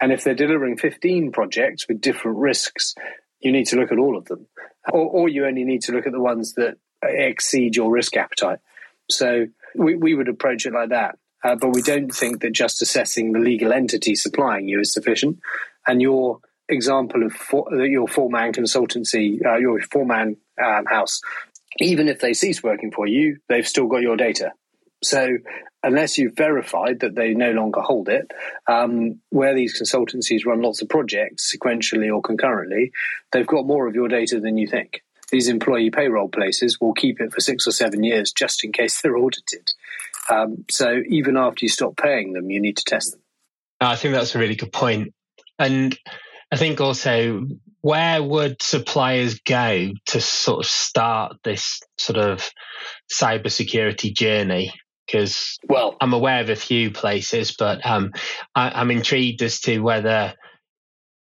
And 0.00 0.12
if 0.12 0.22
they're 0.22 0.34
delivering 0.34 0.76
15 0.76 1.32
projects 1.32 1.86
with 1.88 2.00
different 2.00 2.38
risks, 2.38 2.94
you 3.40 3.52
need 3.52 3.66
to 3.68 3.76
look 3.76 3.92
at 3.92 3.98
all 3.98 4.16
of 4.16 4.24
them. 4.26 4.46
Or, 4.90 5.06
or 5.06 5.28
you 5.28 5.46
only 5.46 5.64
need 5.64 5.82
to 5.82 5.92
look 5.92 6.06
at 6.06 6.12
the 6.12 6.20
ones 6.20 6.54
that 6.54 6.76
exceed 7.02 7.76
your 7.76 7.90
risk 7.90 8.16
appetite. 8.16 8.58
So 9.10 9.46
we, 9.74 9.94
we 9.94 10.14
would 10.14 10.28
approach 10.28 10.66
it 10.66 10.72
like 10.72 10.90
that. 10.90 11.18
Uh, 11.44 11.54
but 11.54 11.68
we 11.68 11.82
don't 11.82 12.10
think 12.10 12.40
that 12.40 12.52
just 12.52 12.82
assessing 12.82 13.32
the 13.32 13.38
legal 13.38 13.72
entity 13.72 14.16
supplying 14.16 14.68
you 14.68 14.80
is 14.80 14.92
sufficient. 14.92 15.38
And 15.86 16.02
your 16.02 16.40
example 16.68 17.24
of 17.24 17.32
four, 17.32 17.72
your 17.86 18.08
four 18.08 18.28
man 18.28 18.52
consultancy, 18.52 19.44
uh, 19.46 19.56
your 19.56 19.80
four 19.82 20.04
man 20.04 20.36
um, 20.62 20.84
house, 20.86 21.20
even 21.78 22.08
if 22.08 22.18
they 22.18 22.34
cease 22.34 22.62
working 22.62 22.90
for 22.90 23.06
you, 23.06 23.38
they've 23.48 23.66
still 23.66 23.86
got 23.86 24.02
your 24.02 24.16
data. 24.16 24.52
So 25.02 25.38
unless 25.82 26.18
you've 26.18 26.36
verified 26.36 27.00
that 27.00 27.14
they 27.14 27.34
no 27.34 27.52
longer 27.52 27.80
hold 27.80 28.08
it, 28.08 28.30
um, 28.66 29.20
where 29.30 29.54
these 29.54 29.80
consultancies 29.80 30.44
run 30.44 30.60
lots 30.60 30.82
of 30.82 30.88
projects 30.88 31.54
sequentially 31.54 32.12
or 32.12 32.20
concurrently, 32.20 32.92
they've 33.32 33.46
got 33.46 33.66
more 33.66 33.86
of 33.86 33.94
your 33.94 34.08
data 34.08 34.40
than 34.40 34.58
you 34.58 34.66
think. 34.66 35.02
These 35.30 35.48
employee 35.48 35.90
payroll 35.90 36.28
places 36.28 36.80
will 36.80 36.94
keep 36.94 37.20
it 37.20 37.32
for 37.32 37.40
six 37.40 37.66
or 37.66 37.70
seven 37.70 38.02
years 38.02 38.32
just 38.32 38.64
in 38.64 38.72
case 38.72 39.00
they're 39.02 39.16
audited. 39.16 39.70
Um, 40.30 40.64
so 40.70 41.00
even 41.08 41.36
after 41.36 41.64
you 41.64 41.68
stop 41.68 41.96
paying 41.96 42.32
them, 42.32 42.50
you 42.50 42.60
need 42.60 42.76
to 42.78 42.84
test 42.84 43.12
them. 43.12 43.20
I 43.80 43.96
think 43.96 44.14
that's 44.14 44.34
a 44.34 44.38
really 44.38 44.56
good 44.56 44.72
point. 44.72 45.14
And 45.58 45.96
I 46.50 46.56
think 46.56 46.80
also, 46.80 47.46
where 47.80 48.22
would 48.22 48.60
suppliers 48.60 49.40
go 49.40 49.92
to 50.06 50.20
sort 50.20 50.60
of 50.60 50.66
start 50.66 51.36
this 51.44 51.80
sort 51.96 52.18
of 52.18 52.50
cybersecurity 53.12 54.14
journey? 54.14 54.72
Because 55.08 55.58
well, 55.68 55.96
I'm 56.00 56.12
aware 56.12 56.40
of 56.40 56.50
a 56.50 56.56
few 56.56 56.90
places, 56.90 57.56
but 57.58 57.84
um, 57.86 58.12
I, 58.54 58.80
am 58.80 58.90
intrigued 58.90 59.42
as 59.42 59.60
to 59.60 59.78
whether 59.78 60.34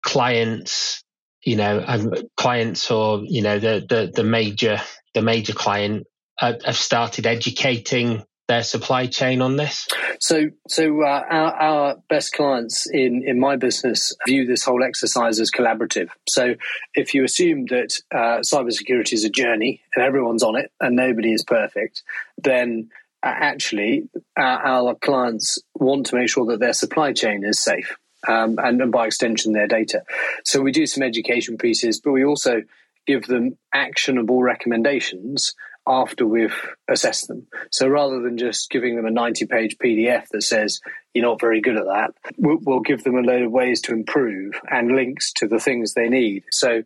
clients, 0.03 1.03
you 1.43 1.55
know, 1.55 1.83
um, 1.85 2.13
clients 2.37 2.91
or 2.91 3.21
you 3.23 3.41
know 3.41 3.57
the 3.57 3.83
the, 3.87 4.11
the 4.13 4.23
major 4.23 4.79
the 5.15 5.23
major 5.23 5.53
client 5.53 6.05
uh, 6.39 6.53
have 6.65 6.77
started 6.77 7.25
educating 7.25 8.23
their 8.51 8.63
supply 8.63 9.07
chain 9.07 9.41
on 9.41 9.55
this? 9.55 9.87
So, 10.19 10.49
so 10.67 11.03
uh, 11.03 11.23
our, 11.29 11.53
our, 11.53 11.95
best 12.09 12.33
clients 12.33 12.85
in 12.91 13.23
in 13.25 13.39
my 13.39 13.55
business 13.55 14.13
view 14.27 14.45
this 14.45 14.63
whole 14.65 14.83
exercise 14.83 15.39
as 15.39 15.49
collaborative. 15.49 16.09
So, 16.27 16.55
if 16.93 17.13
you 17.13 17.23
assume 17.23 17.67
that 17.67 17.97
uh, 18.13 18.39
cybersecurity 18.39 19.13
is 19.13 19.23
a 19.23 19.29
journey 19.29 19.81
and 19.95 20.03
everyone's 20.03 20.43
on 20.43 20.57
it 20.57 20.69
and 20.81 20.97
nobody 20.97 21.31
is 21.31 21.45
perfect, 21.45 22.03
then 22.37 22.89
actually 23.23 24.09
our, 24.37 24.59
our, 24.59 24.95
clients 24.95 25.59
want 25.75 26.07
to 26.07 26.15
make 26.15 26.29
sure 26.29 26.45
that 26.47 26.59
their 26.59 26.73
supply 26.73 27.13
chain 27.13 27.43
is 27.43 27.63
safe. 27.63 27.97
Um, 28.27 28.59
and, 28.59 28.81
and 28.81 28.91
by 28.91 29.07
extension, 29.07 29.53
their 29.53 29.67
data. 29.67 30.03
So 30.43 30.61
we 30.61 30.71
do 30.71 30.85
some 30.85 31.03
education 31.03 31.57
pieces, 31.57 31.99
but 31.99 32.11
we 32.11 32.23
also 32.23 32.61
give 33.07 33.25
them 33.25 33.57
actionable 33.73 34.43
recommendations 34.43 35.55
after 35.87 36.25
we've 36.27 36.69
assessed 36.87 37.27
them. 37.27 37.47
So 37.71 37.87
rather 37.87 38.21
than 38.21 38.37
just 38.37 38.69
giving 38.69 38.95
them 38.95 39.05
a 39.05 39.11
90 39.11 39.47
page 39.47 39.77
PDF 39.77 40.27
that 40.29 40.43
says, 40.43 40.79
you're 41.13 41.25
not 41.25 41.41
very 41.41 41.61
good 41.61 41.77
at 41.77 41.85
that, 41.85 42.13
we'll, 42.37 42.59
we'll, 42.61 42.79
give 42.81 43.03
them 43.03 43.15
a 43.15 43.21
load 43.21 43.41
of 43.41 43.51
ways 43.51 43.81
to 43.81 43.93
improve 43.93 44.53
and 44.69 44.95
links 44.95 45.33
to 45.33 45.47
the 45.47 45.59
things 45.59 45.93
they 45.93 46.07
need. 46.07 46.43
So 46.51 46.83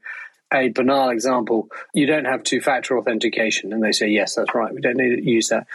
a 0.54 0.70
banal 0.70 1.10
example, 1.10 1.70
you 1.94 2.06
don't 2.06 2.26
have 2.26 2.44
two 2.44 2.62
factor 2.62 2.98
authentication. 2.98 3.74
And 3.74 3.84
they 3.84 3.92
say, 3.92 4.08
yes, 4.08 4.36
that's 4.36 4.54
right. 4.56 4.74
We 4.74 4.82
don't 4.82 4.98
need 4.98 5.18
to 5.18 5.30
use 5.30 5.50
that. 5.50 5.68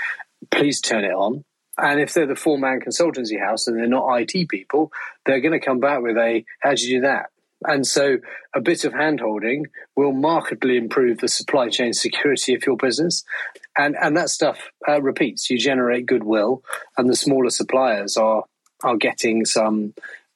Please 0.51 0.81
turn 0.81 1.05
it 1.05 1.13
on. 1.13 1.45
And 1.79 2.01
if 2.01 2.13
they're 2.13 2.27
the 2.27 2.37
four 2.37 2.59
man 2.59 2.81
consultancy 2.81 3.41
house 3.41 3.67
and 3.67 3.79
they're 3.79 3.87
not 3.87 4.21
IT 4.21 4.49
people, 4.49 4.93
they're 5.25 5.41
going 5.41 5.59
to 5.59 5.65
come 5.65 5.81
back 5.81 6.03
with 6.03 6.17
a, 6.17 6.45
how 6.61 6.75
do 6.75 6.87
you 6.87 6.99
do 6.99 7.01
that? 7.03 7.31
And 7.65 7.87
so 7.87 8.19
a 8.55 8.61
bit 8.61 8.85
of 8.85 8.93
handholding 8.93 9.65
will 9.95 10.13
markedly 10.13 10.77
improve 10.77 11.19
the 11.19 11.29
supply 11.29 11.69
chain 11.69 11.93
security 11.93 12.55
of 12.55 12.65
your 12.67 12.77
business. 12.77 13.23
And, 13.77 13.97
and 14.01 14.17
that 14.17 14.31
stuff 14.31 14.71
uh, 14.89 15.01
repeats. 15.03 15.51
You 15.51 15.59
generate 15.59 16.07
goodwill, 16.07 16.63
and 16.97 17.09
the 17.09 17.17
smaller 17.17 17.51
suppliers 17.51 18.17
are, 18.17 18.45
are 18.83 18.97
getting 18.97 19.45
some 19.45 19.95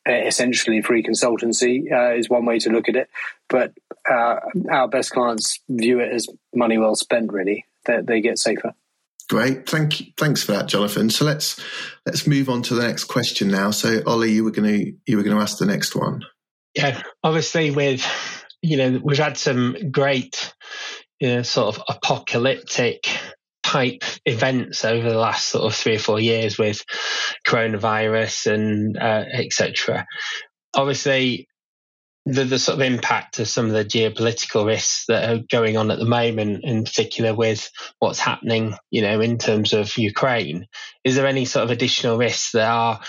uh, 0.08 0.12
essentially 0.12 0.82
free 0.82 1.02
consultancy, 1.02 1.90
uh, 1.90 2.14
is 2.14 2.28
one 2.28 2.44
way 2.44 2.58
to 2.58 2.70
look 2.70 2.88
at 2.88 2.96
it. 2.96 3.08
But 3.48 3.72
uh, 4.10 4.36
our 4.70 4.88
best 4.88 5.10
clients 5.10 5.60
view 5.68 6.00
it 6.00 6.12
as 6.12 6.28
money 6.54 6.76
well 6.78 6.94
spent, 6.94 7.32
really. 7.32 7.64
They, 7.86 8.00
they 8.02 8.20
get 8.20 8.38
safer. 8.38 8.74
Great, 9.28 9.68
thank 9.68 10.00
you. 10.00 10.06
Thanks 10.18 10.42
for 10.42 10.52
that, 10.52 10.66
Jonathan. 10.68 11.10
So 11.10 11.24
let's 11.24 11.60
let's 12.06 12.26
move 12.26 12.48
on 12.48 12.62
to 12.62 12.74
the 12.74 12.82
next 12.82 13.04
question 13.04 13.48
now. 13.48 13.70
So, 13.70 14.02
Ollie, 14.06 14.32
you 14.32 14.44
were 14.44 14.50
going 14.50 14.68
to 14.68 14.92
you 15.06 15.16
were 15.16 15.22
going 15.22 15.36
to 15.36 15.42
ask 15.42 15.58
the 15.58 15.66
next 15.66 15.96
one 15.96 16.22
yeah, 16.74 17.02
obviously 17.22 17.70
with 17.70 18.04
you 18.62 18.76
know 18.76 19.00
we've 19.02 19.18
had 19.18 19.38
some 19.38 19.76
great 19.90 20.52
you 21.20 21.28
know, 21.28 21.42
sort 21.42 21.76
of 21.76 21.82
apocalyptic 21.88 23.06
type 23.62 24.02
events 24.26 24.84
over 24.84 25.08
the 25.08 25.18
last 25.18 25.48
sort 25.48 25.64
of 25.64 25.74
three 25.74 25.96
or 25.96 26.00
four 26.00 26.20
years 26.20 26.58
with 26.58 26.84
coronavirus 27.46 28.52
and 28.52 28.98
uh, 28.98 29.24
etc. 29.32 30.06
Obviously, 30.74 31.48
the, 32.26 32.44
the 32.44 32.58
sort 32.58 32.76
of 32.76 32.82
impact 32.82 33.38
of 33.38 33.48
some 33.48 33.66
of 33.66 33.72
the 33.72 33.84
geopolitical 33.84 34.66
risks 34.66 35.04
that 35.08 35.30
are 35.30 35.42
going 35.50 35.76
on 35.76 35.90
at 35.90 35.98
the 35.98 36.04
moment, 36.04 36.64
in 36.64 36.84
particular 36.84 37.34
with 37.34 37.70
what's 37.98 38.18
happening, 38.18 38.74
you 38.90 39.02
know, 39.02 39.20
in 39.20 39.38
terms 39.38 39.72
of 39.72 39.96
Ukraine. 39.98 40.66
Is 41.04 41.16
there 41.16 41.26
any 41.26 41.44
sort 41.44 41.64
of 41.64 41.70
additional 41.70 42.16
risks 42.16 42.52
that 42.52 42.68
are 42.68 43.00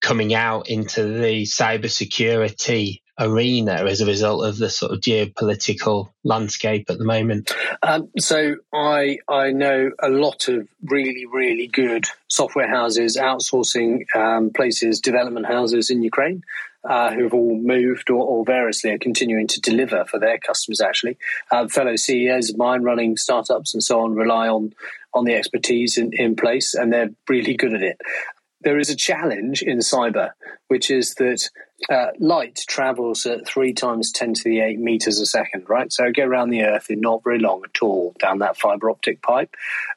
coming 0.00 0.34
out 0.34 0.68
into 0.68 1.02
the 1.02 1.42
cybersecurity 1.42 3.00
arena 3.20 3.84
as 3.86 4.00
a 4.00 4.06
result 4.06 4.44
of 4.44 4.58
the 4.58 4.70
sort 4.70 4.92
of 4.92 5.00
geopolitical 5.00 6.10
landscape 6.24 6.90
at 6.90 6.98
the 6.98 7.04
moment? 7.04 7.52
Um, 7.82 8.08
so 8.18 8.56
I 8.72 9.18
I 9.28 9.50
know 9.52 9.90
a 10.02 10.08
lot 10.08 10.48
of 10.48 10.66
really 10.82 11.26
really 11.26 11.66
good 11.66 12.06
software 12.28 12.68
houses, 12.68 13.16
outsourcing 13.16 14.04
um, 14.16 14.50
places, 14.50 15.00
development 15.00 15.46
houses 15.46 15.90
in 15.90 16.02
Ukraine. 16.02 16.42
Uh, 16.82 17.12
who 17.12 17.24
have 17.24 17.34
all 17.34 17.56
moved 17.56 18.08
or, 18.08 18.22
or, 18.22 18.42
variously 18.42 18.90
are 18.90 18.96
continuing 18.96 19.46
to 19.46 19.60
deliver 19.60 20.02
for 20.06 20.18
their 20.18 20.38
customers. 20.38 20.80
Actually, 20.80 21.18
uh, 21.50 21.68
fellow 21.68 21.94
CEOs 21.94 22.48
of 22.48 22.56
mine 22.56 22.82
running 22.82 23.18
startups 23.18 23.74
and 23.74 23.82
so 23.82 24.00
on 24.00 24.14
rely 24.14 24.48
on 24.48 24.72
on 25.12 25.26
the 25.26 25.34
expertise 25.34 25.98
in, 25.98 26.10
in 26.14 26.34
place, 26.34 26.72
and 26.72 26.90
they're 26.90 27.10
really 27.28 27.54
good 27.54 27.74
at 27.74 27.82
it 27.82 28.00
there 28.62 28.78
is 28.78 28.90
a 28.90 28.96
challenge 28.96 29.62
in 29.62 29.78
cyber, 29.78 30.30
which 30.68 30.90
is 30.90 31.14
that 31.14 31.48
uh, 31.88 32.08
light 32.18 32.60
travels 32.68 33.24
at 33.26 33.46
three 33.46 33.72
times 33.72 34.12
10 34.12 34.34
to 34.34 34.44
the 34.44 34.60
8 34.60 34.78
meters 34.78 35.18
a 35.18 35.26
second, 35.26 35.68
right? 35.68 35.92
So 35.92 36.10
go 36.12 36.24
around 36.24 36.50
the 36.50 36.62
Earth 36.62 36.90
in 36.90 37.00
not 37.00 37.24
very 37.24 37.38
long 37.38 37.62
at 37.64 37.82
all 37.82 38.14
down 38.18 38.40
that 38.40 38.58
fiber 38.58 38.90
optic 38.90 39.22
pipe, 39.22 39.54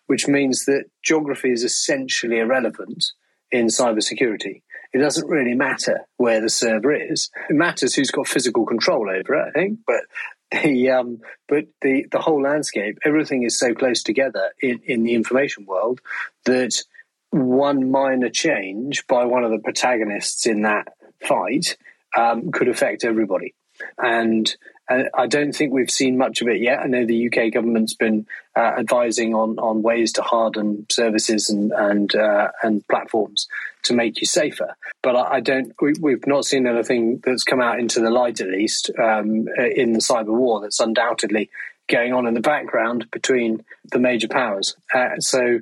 which 0.08 0.28
means 0.28 0.66
that 0.66 0.86
geography 1.04 1.52
is 1.52 1.63
essentially 1.63 2.40
irrelevant 2.40 3.06
in 3.52 3.68
cybersecurity. 3.68 4.62
It 4.94 5.00
doesn't 5.00 5.28
really 5.28 5.56
matter 5.56 6.02
where 6.18 6.40
the 6.40 6.50
server 6.50 6.94
is. 6.94 7.30
It 7.50 7.56
matters 7.56 7.96
who's 7.96 8.12
got 8.12 8.28
physical 8.28 8.66
control 8.66 9.10
over 9.10 9.36
it, 9.36 9.48
I 9.48 9.52
think, 9.52 9.80
but 9.86 10.04
the 10.52 10.92
um, 10.92 11.20
but 11.48 11.66
the 11.82 12.06
the 12.12 12.20
whole 12.20 12.42
landscape, 12.42 13.00
everything 13.04 13.44
is 13.44 13.58
so 13.58 13.74
close 13.74 14.04
together 14.04 14.52
in, 14.62 14.80
in 14.86 15.04
the 15.04 15.16
information 15.16 15.66
world 15.66 16.00
that 16.46 16.84
one 17.32 17.90
minor 17.90 18.30
change 18.30 19.08
by 19.08 19.25
one 19.25 19.44
of 19.44 19.50
the 19.50 19.58
protagonists 19.58 20.46
in 20.46 20.62
that 20.62 20.94
fight 21.24 21.77
um, 22.18 22.51
could 22.51 22.68
affect 22.68 23.03
everybody. 23.03 23.53
And 23.98 24.53
uh, 24.89 25.03
I 25.13 25.27
don't 25.27 25.53
think 25.53 25.74
we've 25.74 25.89
seen 25.89 26.18
much 26.18 26.42
of 26.42 26.48
it 26.48 26.62
yet. 26.62 26.80
I 26.80 26.88
know 26.88 27.06
the 27.06 27.27
UK 27.27 27.53
government's 27.53 27.96
been 27.96 28.27
uh, 28.56 28.74
advising 28.77 29.34
on, 29.34 29.58
on 29.60 29.82
ways 29.82 30.12
to 30.13 30.22
harden 30.22 30.86
services 30.92 31.50
and 31.50 31.72
and 31.72 32.13
uh, 32.15 32.50
and 32.62 32.86
platforms 32.88 33.48
to 33.84 33.94
make 33.94 34.20
you 34.20 34.27
safer. 34.27 34.75
But 35.01 35.15
I, 35.15 35.36
I 35.36 35.39
don't. 35.39 35.74
We, 35.82 36.12
have 36.12 36.27
not 36.27 36.46
seen 36.46 36.68
anything 36.68 37.22
that's 37.24 37.44
come 37.44 37.62
out 37.62 37.80
into 37.80 38.01
the 38.01 38.10
light, 38.10 38.42
at 38.42 38.50
least 38.50 38.92
um, 39.00 39.48
in 39.58 39.94
the 39.94 40.00
cyber 40.00 40.36
war. 40.36 40.62
That's 40.62 40.80
undoubtedly 40.80 41.50
going 41.89 42.13
on 42.13 42.27
in 42.27 42.34
the 42.34 42.42
background 42.42 43.10
between 43.12 43.63
the 43.92 44.00
major 44.00 44.27
powers. 44.27 44.75
Uh, 44.94 45.20
so 45.20 45.60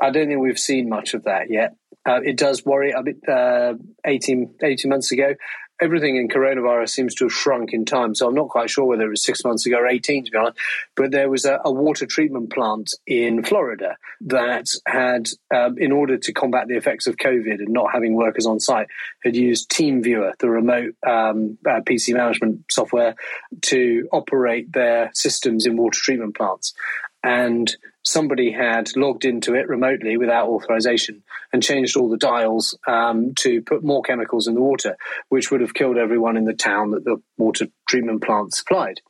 I 0.00 0.10
don't 0.10 0.28
think 0.28 0.40
we've 0.40 0.58
seen 0.58 0.88
much 0.88 1.14
of 1.14 1.24
that 1.24 1.50
yet. 1.50 1.74
Uh, 2.06 2.20
it 2.24 2.36
does 2.36 2.64
worry. 2.64 2.94
I 2.94 3.02
mean, 3.02 3.20
uh, 3.28 3.74
18, 4.04 4.54
18 4.62 4.88
months 4.88 5.12
ago, 5.12 5.34
everything 5.80 6.16
in 6.16 6.28
coronavirus 6.28 6.88
seems 6.90 7.14
to 7.14 7.24
have 7.24 7.32
shrunk 7.32 7.72
in 7.72 7.84
time. 7.84 8.14
So 8.14 8.26
I'm 8.26 8.34
not 8.34 8.48
quite 8.48 8.70
sure 8.70 8.84
whether 8.84 9.04
it 9.04 9.10
was 9.10 9.24
six 9.24 9.44
months 9.44 9.66
ago 9.66 9.78
or 9.78 9.86
18, 9.86 10.24
to 10.24 10.30
be 10.30 10.38
honest. 10.38 10.58
But 10.96 11.10
there 11.12 11.30
was 11.30 11.44
a, 11.44 11.60
a 11.64 11.72
water 11.72 12.06
treatment 12.06 12.52
plant 12.52 12.90
in 13.06 13.44
Florida 13.44 13.96
that 14.22 14.66
had, 14.86 15.28
um, 15.54 15.78
in 15.78 15.92
order 15.92 16.18
to 16.18 16.32
combat 16.32 16.66
the 16.68 16.76
effects 16.76 17.06
of 17.06 17.16
COVID 17.16 17.58
and 17.58 17.68
not 17.68 17.92
having 17.92 18.14
workers 18.14 18.46
on 18.46 18.60
site, 18.60 18.88
had 19.22 19.36
used 19.36 19.70
TeamViewer, 19.70 20.32
the 20.38 20.50
remote 20.50 20.94
um, 21.06 21.58
uh, 21.66 21.80
PC 21.88 22.14
management 22.14 22.64
software, 22.70 23.14
to 23.62 24.08
operate 24.12 24.72
their 24.72 25.10
systems 25.14 25.66
in 25.66 25.76
water 25.76 25.98
treatment 26.02 26.36
plants. 26.36 26.74
And 27.22 27.74
somebody 28.08 28.50
had 28.50 28.96
logged 28.96 29.24
into 29.24 29.54
it 29.54 29.68
remotely 29.68 30.16
without 30.16 30.48
authorization 30.48 31.22
and 31.52 31.62
changed 31.62 31.96
all 31.96 32.08
the 32.08 32.16
dials 32.16 32.76
um, 32.86 33.34
to 33.34 33.62
put 33.62 33.84
more 33.84 34.02
chemicals 34.02 34.48
in 34.48 34.54
the 34.54 34.60
water, 34.60 34.96
which 35.28 35.50
would 35.50 35.60
have 35.60 35.74
killed 35.74 35.96
everyone 35.96 36.36
in 36.36 36.44
the 36.44 36.54
town 36.54 36.90
that 36.92 37.04
the 37.04 37.20
water 37.36 37.66
treatment 37.88 38.22
plant 38.22 38.54
supplied. 38.54 39.00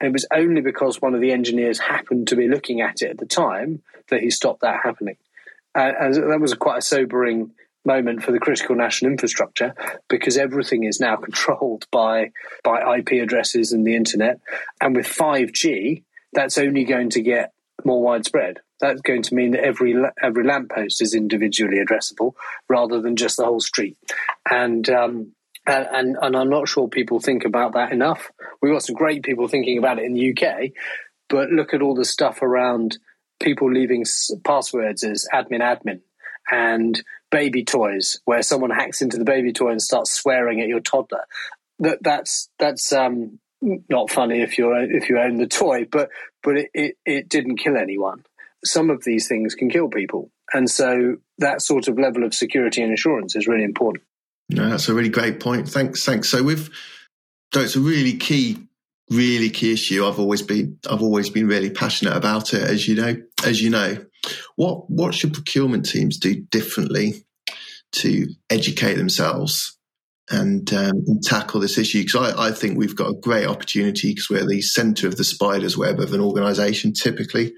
And 0.00 0.08
it 0.08 0.12
was 0.12 0.26
only 0.32 0.60
because 0.60 1.00
one 1.00 1.14
of 1.14 1.20
the 1.20 1.32
engineers 1.32 1.78
happened 1.78 2.28
to 2.28 2.36
be 2.36 2.48
looking 2.48 2.80
at 2.80 3.02
it 3.02 3.10
at 3.10 3.18
the 3.18 3.26
time 3.26 3.82
that 4.08 4.20
he 4.20 4.30
stopped 4.30 4.62
that 4.62 4.80
happening. 4.82 5.16
Uh, 5.74 5.92
and 6.00 6.14
that 6.14 6.40
was 6.40 6.54
quite 6.54 6.78
a 6.78 6.82
sobering 6.82 7.52
moment 7.84 8.22
for 8.22 8.32
the 8.32 8.38
critical 8.38 8.76
national 8.76 9.10
infrastructure 9.10 9.74
because 10.08 10.36
everything 10.36 10.84
is 10.84 11.00
now 11.00 11.16
controlled 11.28 11.86
by 11.90 12.30
by 12.62 12.98
IP 12.98 13.22
addresses 13.22 13.72
and 13.72 13.86
the 13.86 13.96
internet. 13.96 14.40
And 14.80 14.94
with 14.94 15.06
5G, 15.06 16.02
that's 16.32 16.58
only 16.58 16.84
going 16.84 17.10
to 17.10 17.22
get 17.22 17.51
more 17.84 18.02
widespread. 18.02 18.58
That's 18.80 19.00
going 19.00 19.22
to 19.22 19.34
mean 19.34 19.52
that 19.52 19.64
every 19.64 19.94
every 20.22 20.44
lamppost 20.44 21.00
is 21.02 21.14
individually 21.14 21.78
addressable 21.78 22.32
rather 22.68 23.00
than 23.00 23.16
just 23.16 23.36
the 23.36 23.44
whole 23.44 23.60
street. 23.60 23.96
And 24.50 24.88
um, 24.90 25.32
and, 25.66 26.16
and, 26.20 26.36
I'm 26.36 26.50
not 26.50 26.66
sure 26.68 26.88
people 26.88 27.20
think 27.20 27.44
about 27.44 27.74
that 27.74 27.92
enough. 27.92 28.32
We've 28.60 28.72
got 28.72 28.82
some 28.82 28.96
great 28.96 29.22
people 29.22 29.46
thinking 29.46 29.78
about 29.78 30.00
it 30.00 30.04
in 30.04 30.14
the 30.14 30.30
UK, 30.32 30.70
but 31.28 31.50
look 31.50 31.72
at 31.72 31.82
all 31.82 31.94
the 31.94 32.04
stuff 32.04 32.42
around 32.42 32.98
people 33.40 33.72
leaving 33.72 34.04
passwords 34.44 35.04
as 35.04 35.28
admin 35.32 35.60
admin 35.60 36.00
and 36.50 37.00
baby 37.30 37.64
toys, 37.64 38.20
where 38.24 38.42
someone 38.42 38.70
hacks 38.70 39.02
into 39.02 39.18
the 39.18 39.24
baby 39.24 39.52
toy 39.52 39.70
and 39.70 39.80
starts 39.80 40.12
swearing 40.12 40.60
at 40.60 40.68
your 40.68 40.80
toddler. 40.80 41.24
That 41.78 41.98
that's 42.02 42.48
that's 42.58 42.92
um, 42.92 43.38
not 43.60 44.10
funny 44.10 44.40
if 44.42 44.58
you 44.58 44.74
if 44.74 45.08
you 45.08 45.18
own 45.18 45.36
the 45.36 45.46
toy, 45.46 45.86
but 45.90 46.10
but 46.42 46.56
it, 46.56 46.70
it, 46.74 46.96
it 47.04 47.28
didn't 47.28 47.56
kill 47.56 47.76
anyone. 47.76 48.24
Some 48.64 48.90
of 48.90 49.02
these 49.04 49.28
things 49.28 49.54
can 49.54 49.70
kill 49.70 49.88
people, 49.88 50.30
and 50.52 50.70
so 50.70 51.16
that 51.38 51.62
sort 51.62 51.88
of 51.88 51.98
level 51.98 52.24
of 52.24 52.34
security 52.34 52.82
and 52.82 52.92
assurance 52.92 53.34
is 53.34 53.46
really 53.46 53.64
important. 53.64 54.04
That's 54.48 54.88
a 54.88 54.94
really 54.94 55.08
great 55.08 55.40
point. 55.40 55.68
Thanks, 55.68 56.04
thanks. 56.04 56.28
So 56.28 56.42
with 56.42 56.70
so 57.52 57.60
it's 57.60 57.76
a 57.76 57.80
really 57.80 58.16
key, 58.16 58.58
really 59.10 59.50
key 59.50 59.72
issue. 59.72 60.06
I've 60.06 60.18
always 60.18 60.42
been 60.42 60.78
I've 60.88 61.02
always 61.02 61.30
been 61.30 61.48
really 61.48 61.70
passionate 61.70 62.16
about 62.16 62.54
it, 62.54 62.62
as 62.62 62.86
you 62.86 62.94
know. 62.94 63.16
As 63.44 63.60
you 63.60 63.70
know, 63.70 64.04
what 64.56 64.88
what 64.90 65.14
should 65.14 65.34
procurement 65.34 65.86
teams 65.88 66.18
do 66.18 66.34
differently 66.34 67.24
to 67.92 68.28
educate 68.48 68.94
themselves 68.94 69.76
and, 70.32 70.72
um, 70.72 71.04
and 71.06 71.22
tackle 71.22 71.60
this 71.60 71.78
issue 71.78 72.02
because 72.04 72.34
I, 72.34 72.48
I, 72.48 72.52
think 72.52 72.78
we've 72.78 72.96
got 72.96 73.10
a 73.10 73.20
great 73.20 73.46
opportunity 73.46 74.10
because 74.10 74.28
we're 74.30 74.46
the 74.46 74.62
center 74.62 75.06
of 75.06 75.16
the 75.16 75.24
spider's 75.24 75.76
web 75.76 76.00
of 76.00 76.12
an 76.12 76.20
organization 76.20 76.92
typically 76.92 77.54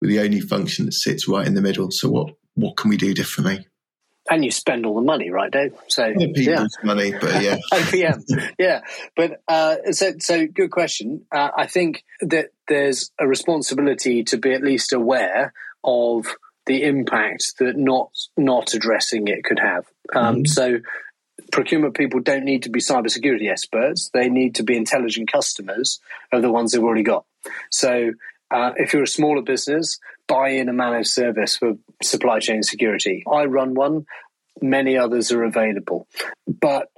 we're 0.00 0.08
the 0.08 0.20
only 0.20 0.40
function 0.40 0.86
that 0.86 0.92
sits 0.92 1.28
right 1.28 1.46
in 1.46 1.54
the 1.54 1.62
middle 1.62 1.90
so 1.90 2.08
what 2.08 2.30
what 2.54 2.76
can 2.76 2.90
we 2.90 2.96
do 2.96 3.12
differently 3.12 3.66
and 4.28 4.44
you 4.44 4.50
spend 4.50 4.84
all 4.86 4.94
the 4.94 5.02
money, 5.02 5.30
right, 5.30 5.50
Dave? 5.50 5.72
So 5.88 6.12
people's 6.12 6.46
yeah. 6.46 6.66
money, 6.82 7.12
but 7.12 7.42
yeah, 7.42 7.58
OPM, 7.72 8.50
yeah. 8.58 8.80
But 9.14 9.40
uh, 9.46 9.76
so, 9.92 10.14
so 10.18 10.46
good 10.46 10.70
question. 10.70 11.24
Uh, 11.30 11.50
I 11.56 11.66
think 11.66 12.02
that 12.20 12.48
there's 12.66 13.12
a 13.20 13.26
responsibility 13.26 14.24
to 14.24 14.36
be 14.36 14.52
at 14.52 14.62
least 14.62 14.92
aware 14.92 15.52
of 15.84 16.26
the 16.66 16.82
impact 16.82 17.54
that 17.60 17.76
not 17.76 18.10
not 18.36 18.74
addressing 18.74 19.28
it 19.28 19.44
could 19.44 19.60
have. 19.60 19.84
Um, 20.14 20.42
mm. 20.42 20.48
So 20.48 20.78
procurement 21.52 21.94
people 21.94 22.20
don't 22.20 22.44
need 22.44 22.62
to 22.64 22.70
be 22.70 22.80
cybersecurity 22.80 23.50
experts. 23.50 24.10
They 24.12 24.28
need 24.28 24.54
to 24.56 24.62
be 24.62 24.76
intelligent 24.76 25.30
customers 25.30 26.00
of 26.32 26.42
the 26.42 26.50
ones 26.50 26.72
they've 26.72 26.82
already 26.82 27.02
got. 27.02 27.24
So 27.70 28.12
uh, 28.50 28.72
if 28.76 28.92
you're 28.92 29.02
a 29.02 29.08
smaller 29.08 29.42
business, 29.42 29.98
buy 30.26 30.50
in 30.50 30.68
a 30.68 30.72
managed 30.72 31.10
service 31.10 31.56
for 31.56 31.74
supply 32.02 32.38
chain 32.40 32.62
security. 32.62 33.24
I 33.30 33.44
run 33.44 33.74
one. 33.74 34.06
Many 34.60 34.96
others 34.96 35.32
are 35.32 35.44
available, 35.44 36.08
but 36.46 36.90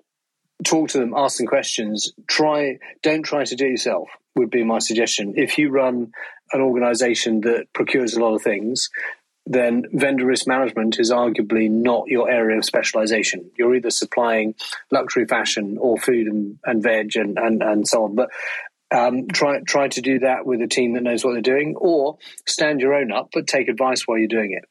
talk 0.64 0.90
to 0.90 0.98
them, 0.98 1.12
ask 1.16 1.38
them 1.38 1.46
questions. 1.46 2.12
Try, 2.28 2.78
don't 3.02 3.24
try 3.24 3.44
to 3.44 3.56
do 3.56 3.66
it 3.66 3.70
yourself. 3.70 4.08
Would 4.36 4.50
be 4.50 4.62
my 4.62 4.78
suggestion. 4.78 5.34
If 5.36 5.58
you 5.58 5.70
run 5.70 6.12
an 6.52 6.60
organization 6.60 7.40
that 7.40 7.66
procures 7.72 8.14
a 8.14 8.20
lot 8.20 8.34
of 8.34 8.42
things, 8.42 8.90
then 9.50 9.86
vendor 9.92 10.26
risk 10.26 10.46
management 10.46 11.00
is 11.00 11.10
arguably 11.10 11.70
not 11.70 12.08
your 12.08 12.30
area 12.30 12.58
of 12.58 12.64
specialization. 12.64 13.50
You're 13.56 13.74
either 13.74 13.90
supplying 13.90 14.54
luxury 14.90 15.24
fashion 15.26 15.78
or 15.80 15.96
food 15.96 16.26
and, 16.26 16.58
and 16.64 16.82
veg 16.82 17.16
and, 17.16 17.38
and, 17.38 17.62
and 17.62 17.88
so 17.88 18.04
on. 18.04 18.14
But 18.14 18.28
um, 18.90 19.28
try 19.28 19.60
try 19.66 19.88
to 19.88 20.00
do 20.02 20.20
that 20.20 20.46
with 20.46 20.60
a 20.60 20.66
team 20.66 20.94
that 20.94 21.02
knows 21.02 21.24
what 21.24 21.32
they're 21.32 21.42
doing, 21.42 21.76
or 21.76 22.18
stand 22.46 22.80
your 22.80 22.94
own 22.94 23.10
up, 23.10 23.30
but 23.32 23.46
take 23.46 23.68
advice 23.68 24.02
while 24.06 24.18
you're 24.18 24.28
doing 24.28 24.52
it. 24.52 24.64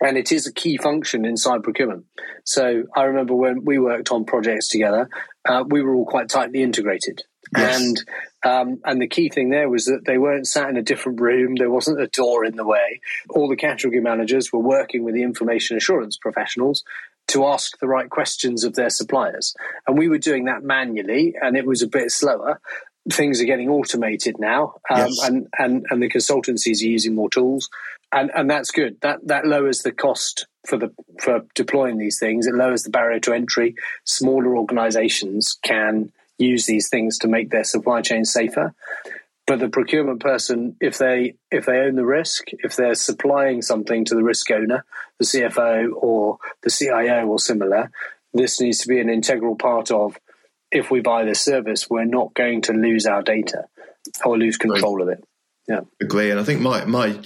And 0.00 0.16
it 0.16 0.30
is 0.30 0.46
a 0.46 0.52
key 0.52 0.76
function 0.76 1.24
inside 1.24 1.64
procurement. 1.64 2.04
So 2.44 2.84
I 2.96 3.02
remember 3.04 3.34
when 3.34 3.64
we 3.64 3.78
worked 3.78 4.12
on 4.12 4.24
projects 4.24 4.68
together, 4.68 5.08
uh, 5.44 5.64
we 5.66 5.82
were 5.82 5.94
all 5.94 6.06
quite 6.06 6.28
tightly 6.28 6.62
integrated. 6.62 7.22
Yes. 7.56 7.80
And 7.80 8.04
um, 8.44 8.80
and 8.84 9.00
the 9.02 9.08
key 9.08 9.28
thing 9.28 9.50
there 9.50 9.68
was 9.68 9.86
that 9.86 10.04
they 10.04 10.18
weren't 10.18 10.46
sat 10.46 10.70
in 10.70 10.76
a 10.76 10.82
different 10.82 11.20
room. 11.20 11.56
There 11.56 11.70
wasn't 11.70 12.00
a 12.00 12.06
door 12.06 12.44
in 12.44 12.56
the 12.56 12.66
way. 12.66 13.00
All 13.30 13.48
the 13.48 13.56
category 13.56 14.00
managers 14.00 14.52
were 14.52 14.60
working 14.60 15.04
with 15.04 15.14
the 15.14 15.22
information 15.22 15.76
assurance 15.76 16.16
professionals 16.16 16.84
to 17.28 17.46
ask 17.46 17.78
the 17.78 17.88
right 17.88 18.08
questions 18.08 18.64
of 18.64 18.74
their 18.74 18.90
suppliers. 18.90 19.54
And 19.86 19.98
we 19.98 20.08
were 20.08 20.18
doing 20.18 20.44
that 20.44 20.62
manually, 20.62 21.34
and 21.40 21.56
it 21.56 21.66
was 21.66 21.82
a 21.82 21.88
bit 21.88 22.10
slower. 22.10 22.60
Things 23.10 23.40
are 23.40 23.46
getting 23.46 23.68
automated 23.68 24.38
now, 24.38 24.74
um, 24.90 24.98
yes. 24.98 25.18
and, 25.24 25.48
and, 25.58 25.86
and 25.90 26.02
the 26.02 26.10
consultancies 26.10 26.82
are 26.82 26.88
using 26.88 27.14
more 27.14 27.30
tools, 27.30 27.68
and, 28.12 28.30
and 28.34 28.50
that's 28.50 28.70
good. 28.70 29.00
That 29.00 29.26
that 29.26 29.46
lowers 29.46 29.82
the 29.82 29.92
cost 29.92 30.46
for 30.66 30.78
the 30.78 30.92
for 31.20 31.42
deploying 31.54 31.98
these 31.98 32.18
things. 32.18 32.46
It 32.46 32.54
lowers 32.54 32.82
the 32.82 32.90
barrier 32.90 33.20
to 33.20 33.32
entry. 33.32 33.74
Smaller 34.04 34.56
organisations 34.56 35.58
can 35.62 36.12
use 36.38 36.66
these 36.66 36.88
things 36.88 37.18
to 37.18 37.28
make 37.28 37.50
their 37.50 37.64
supply 37.64 38.00
chain 38.00 38.24
safer. 38.24 38.74
But 39.46 39.60
the 39.60 39.68
procurement 39.68 40.20
person, 40.20 40.76
if 40.80 40.98
they 40.98 41.36
if 41.50 41.64
they 41.64 41.78
own 41.78 41.96
the 41.96 42.04
risk, 42.04 42.48
if 42.52 42.76
they're 42.76 42.94
supplying 42.94 43.62
something 43.62 44.04
to 44.04 44.14
the 44.14 44.22
risk 44.22 44.50
owner, 44.50 44.84
the 45.18 45.24
CFO 45.24 45.90
or 45.96 46.38
the 46.62 46.70
CIO 46.70 47.26
or 47.26 47.38
similar, 47.38 47.90
this 48.34 48.60
needs 48.60 48.78
to 48.80 48.88
be 48.88 49.00
an 49.00 49.08
integral 49.08 49.56
part 49.56 49.90
of. 49.90 50.18
If 50.70 50.90
we 50.90 51.00
buy 51.00 51.24
this 51.24 51.40
service, 51.40 51.88
we're 51.88 52.04
not 52.04 52.34
going 52.34 52.60
to 52.62 52.74
lose 52.74 53.06
our 53.06 53.22
data 53.22 53.64
or 54.22 54.36
lose 54.36 54.58
control 54.58 54.96
right. 54.96 55.02
of 55.02 55.08
it. 55.08 55.24
Yeah, 55.66 55.80
agree. 56.00 56.30
And 56.30 56.38
I 56.38 56.44
think 56.44 56.60
my 56.60 56.84
my 56.84 57.18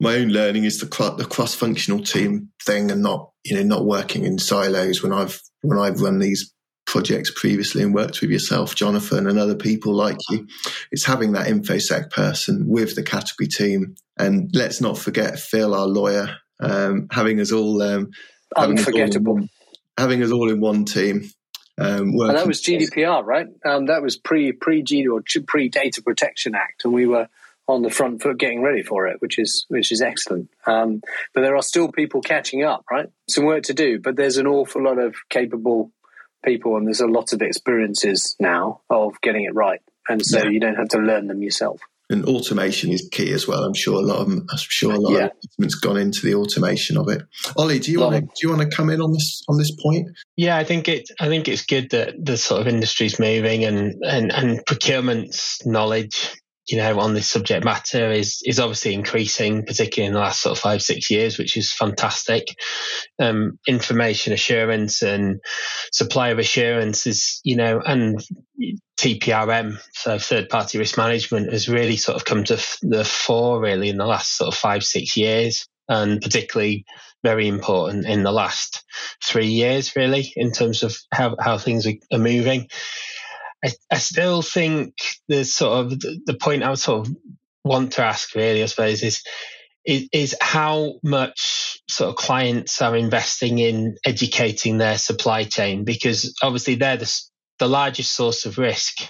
my 0.00 0.16
own 0.16 0.28
learning 0.28 0.64
is 0.64 0.80
the 0.80 1.14
the 1.16 1.24
cross 1.24 1.54
functional 1.54 2.02
team 2.02 2.50
thing, 2.62 2.90
and 2.90 3.02
not 3.02 3.30
you 3.42 3.56
know 3.56 3.62
not 3.62 3.86
working 3.86 4.24
in 4.24 4.38
silos. 4.38 5.02
When 5.02 5.14
I've 5.14 5.40
when 5.62 5.78
I've 5.78 6.00
run 6.00 6.18
these 6.18 6.53
projects 6.94 7.32
previously 7.34 7.82
and 7.82 7.92
worked 7.92 8.20
with 8.20 8.30
yourself, 8.30 8.76
Jonathan, 8.76 9.26
and 9.26 9.36
other 9.36 9.56
people 9.56 9.92
like 9.92 10.16
you. 10.30 10.46
It's 10.92 11.04
having 11.04 11.32
that 11.32 11.48
infosec 11.48 12.12
person 12.12 12.68
with 12.68 12.94
the 12.94 13.02
category 13.02 13.48
team, 13.48 13.96
and 14.16 14.48
let's 14.54 14.80
not 14.80 14.96
forget 14.96 15.40
Phil, 15.40 15.74
our 15.74 15.88
lawyer, 15.88 16.36
um, 16.60 17.08
having 17.10 17.40
us 17.40 17.50
all 17.50 17.82
um, 17.82 18.12
unforgettable, 18.54 19.34
having 19.34 19.42
us 19.42 19.50
all, 19.50 20.04
having 20.04 20.22
us 20.22 20.30
all 20.30 20.50
in 20.52 20.60
one 20.60 20.84
team. 20.84 21.28
Um, 21.78 22.10
and 22.10 22.36
that 22.36 22.46
was 22.46 22.62
GDPR, 22.62 23.24
right? 23.24 23.48
Um, 23.66 23.86
that 23.86 24.00
was 24.00 24.16
pre 24.16 24.52
pre 24.52 24.84
or 25.08 25.20
pre 25.48 25.68
Data 25.68 26.00
Protection 26.00 26.54
Act, 26.54 26.84
and 26.84 26.94
we 26.94 27.06
were 27.06 27.26
on 27.66 27.82
the 27.82 27.90
front 27.90 28.22
foot 28.22 28.38
getting 28.38 28.62
ready 28.62 28.84
for 28.84 29.08
it, 29.08 29.20
which 29.20 29.40
is 29.40 29.66
which 29.66 29.90
is 29.90 30.00
excellent. 30.00 30.48
Um, 30.64 31.00
but 31.34 31.40
there 31.40 31.56
are 31.56 31.62
still 31.62 31.90
people 31.90 32.20
catching 32.20 32.62
up, 32.62 32.84
right? 32.88 33.08
Some 33.28 33.46
work 33.46 33.64
to 33.64 33.74
do, 33.74 33.98
but 33.98 34.14
there's 34.14 34.36
an 34.36 34.46
awful 34.46 34.84
lot 34.84 35.00
of 35.00 35.16
capable 35.28 35.90
people, 36.44 36.76
and 36.76 36.86
there's 36.86 37.00
a 37.00 37.06
lot 37.06 37.32
of 37.32 37.42
experiences 37.42 38.36
now 38.38 38.80
of 38.90 39.20
getting 39.22 39.44
it 39.44 39.54
right, 39.54 39.80
and 40.08 40.24
so 40.24 40.38
yeah. 40.38 40.50
you 40.50 40.60
don't 40.60 40.76
have 40.76 40.88
to 40.88 40.98
learn 40.98 41.26
them 41.26 41.42
yourself. 41.42 41.80
And 42.10 42.26
automation 42.26 42.92
is 42.92 43.08
key 43.10 43.32
as 43.32 43.48
well. 43.48 43.64
I'm 43.64 43.72
sure 43.72 43.94
a 43.94 44.02
lot 44.02 44.18
of 44.18 44.28
I'm 44.28 44.46
sure 44.56 44.92
a 44.92 44.98
lot 44.98 45.12
yeah. 45.12 45.24
of 45.24 45.30
investment's 45.42 45.74
gone 45.76 45.96
into 45.96 46.20
the 46.26 46.34
automation 46.34 46.98
of 46.98 47.08
it. 47.08 47.22
Ollie, 47.56 47.78
do 47.78 47.90
you 47.90 48.00
want 48.00 48.16
to 48.16 48.20
do 48.20 48.28
you 48.42 48.50
want 48.50 48.60
to 48.60 48.76
come 48.76 48.90
in 48.90 49.00
on 49.00 49.12
this 49.12 49.42
on 49.48 49.56
this 49.56 49.70
point? 49.70 50.08
Yeah, 50.36 50.58
I 50.58 50.64
think 50.64 50.86
it 50.88 51.08
I 51.18 51.28
think 51.28 51.48
it's 51.48 51.64
good 51.64 51.90
that 51.90 52.14
the 52.22 52.36
sort 52.36 52.60
of 52.60 52.68
industry's 52.68 53.18
moving 53.18 53.64
and 53.64 54.04
and 54.04 54.30
and 54.32 54.66
procurement's 54.66 55.64
knowledge 55.64 56.30
you 56.68 56.78
know, 56.78 56.98
on 56.98 57.14
this 57.14 57.28
subject 57.28 57.64
matter 57.64 58.10
is 58.10 58.42
is 58.44 58.58
obviously 58.58 58.94
increasing, 58.94 59.64
particularly 59.66 60.08
in 60.08 60.14
the 60.14 60.20
last 60.20 60.40
sort 60.40 60.56
of 60.56 60.62
five 60.62 60.82
six 60.82 61.10
years, 61.10 61.38
which 61.38 61.56
is 61.56 61.72
fantastic. 61.72 62.46
Um, 63.18 63.58
information 63.66 64.32
assurance 64.32 65.02
and 65.02 65.40
supplier 65.92 66.38
assurance 66.38 67.06
is, 67.06 67.40
you 67.44 67.56
know, 67.56 67.80
and 67.84 68.20
TPRM, 68.96 69.78
so 69.92 70.18
third 70.18 70.48
party 70.48 70.78
risk 70.78 70.96
management, 70.96 71.52
has 71.52 71.68
really 71.68 71.96
sort 71.96 72.16
of 72.16 72.24
come 72.24 72.44
to 72.44 72.56
the 72.82 73.04
fore 73.04 73.60
really 73.60 73.90
in 73.90 73.98
the 73.98 74.06
last 74.06 74.36
sort 74.36 74.48
of 74.48 74.58
five 74.58 74.84
six 74.84 75.16
years, 75.16 75.66
and 75.88 76.20
particularly 76.22 76.86
very 77.22 77.48
important 77.48 78.06
in 78.06 78.22
the 78.22 78.32
last 78.32 78.84
three 79.22 79.48
years, 79.48 79.96
really, 79.96 80.32
in 80.36 80.52
terms 80.52 80.82
of 80.82 80.96
how 81.12 81.36
how 81.38 81.58
things 81.58 81.86
are 81.86 82.18
moving. 82.18 82.68
I, 83.64 83.70
I 83.90 83.98
still 83.98 84.42
think 84.42 84.94
the 85.28 85.44
sort 85.44 85.86
of 85.86 86.00
the 86.00 86.36
point 86.38 86.62
I 86.62 86.70
would 86.70 86.78
sort 86.78 87.06
of 87.06 87.16
want 87.64 87.92
to 87.92 88.04
ask 88.04 88.34
really, 88.34 88.62
I 88.62 88.66
suppose, 88.66 89.02
is, 89.02 89.22
is 89.84 90.08
is 90.12 90.36
how 90.40 90.94
much 91.02 91.82
sort 91.88 92.10
of 92.10 92.16
clients 92.16 92.80
are 92.82 92.96
investing 92.96 93.58
in 93.58 93.96
educating 94.04 94.78
their 94.78 94.98
supply 94.98 95.44
chain 95.44 95.84
because 95.84 96.34
obviously 96.42 96.74
they're 96.76 96.96
the 96.96 97.20
the 97.58 97.68
largest 97.68 98.12
source 98.12 98.46
of 98.46 98.58
risk, 98.58 99.08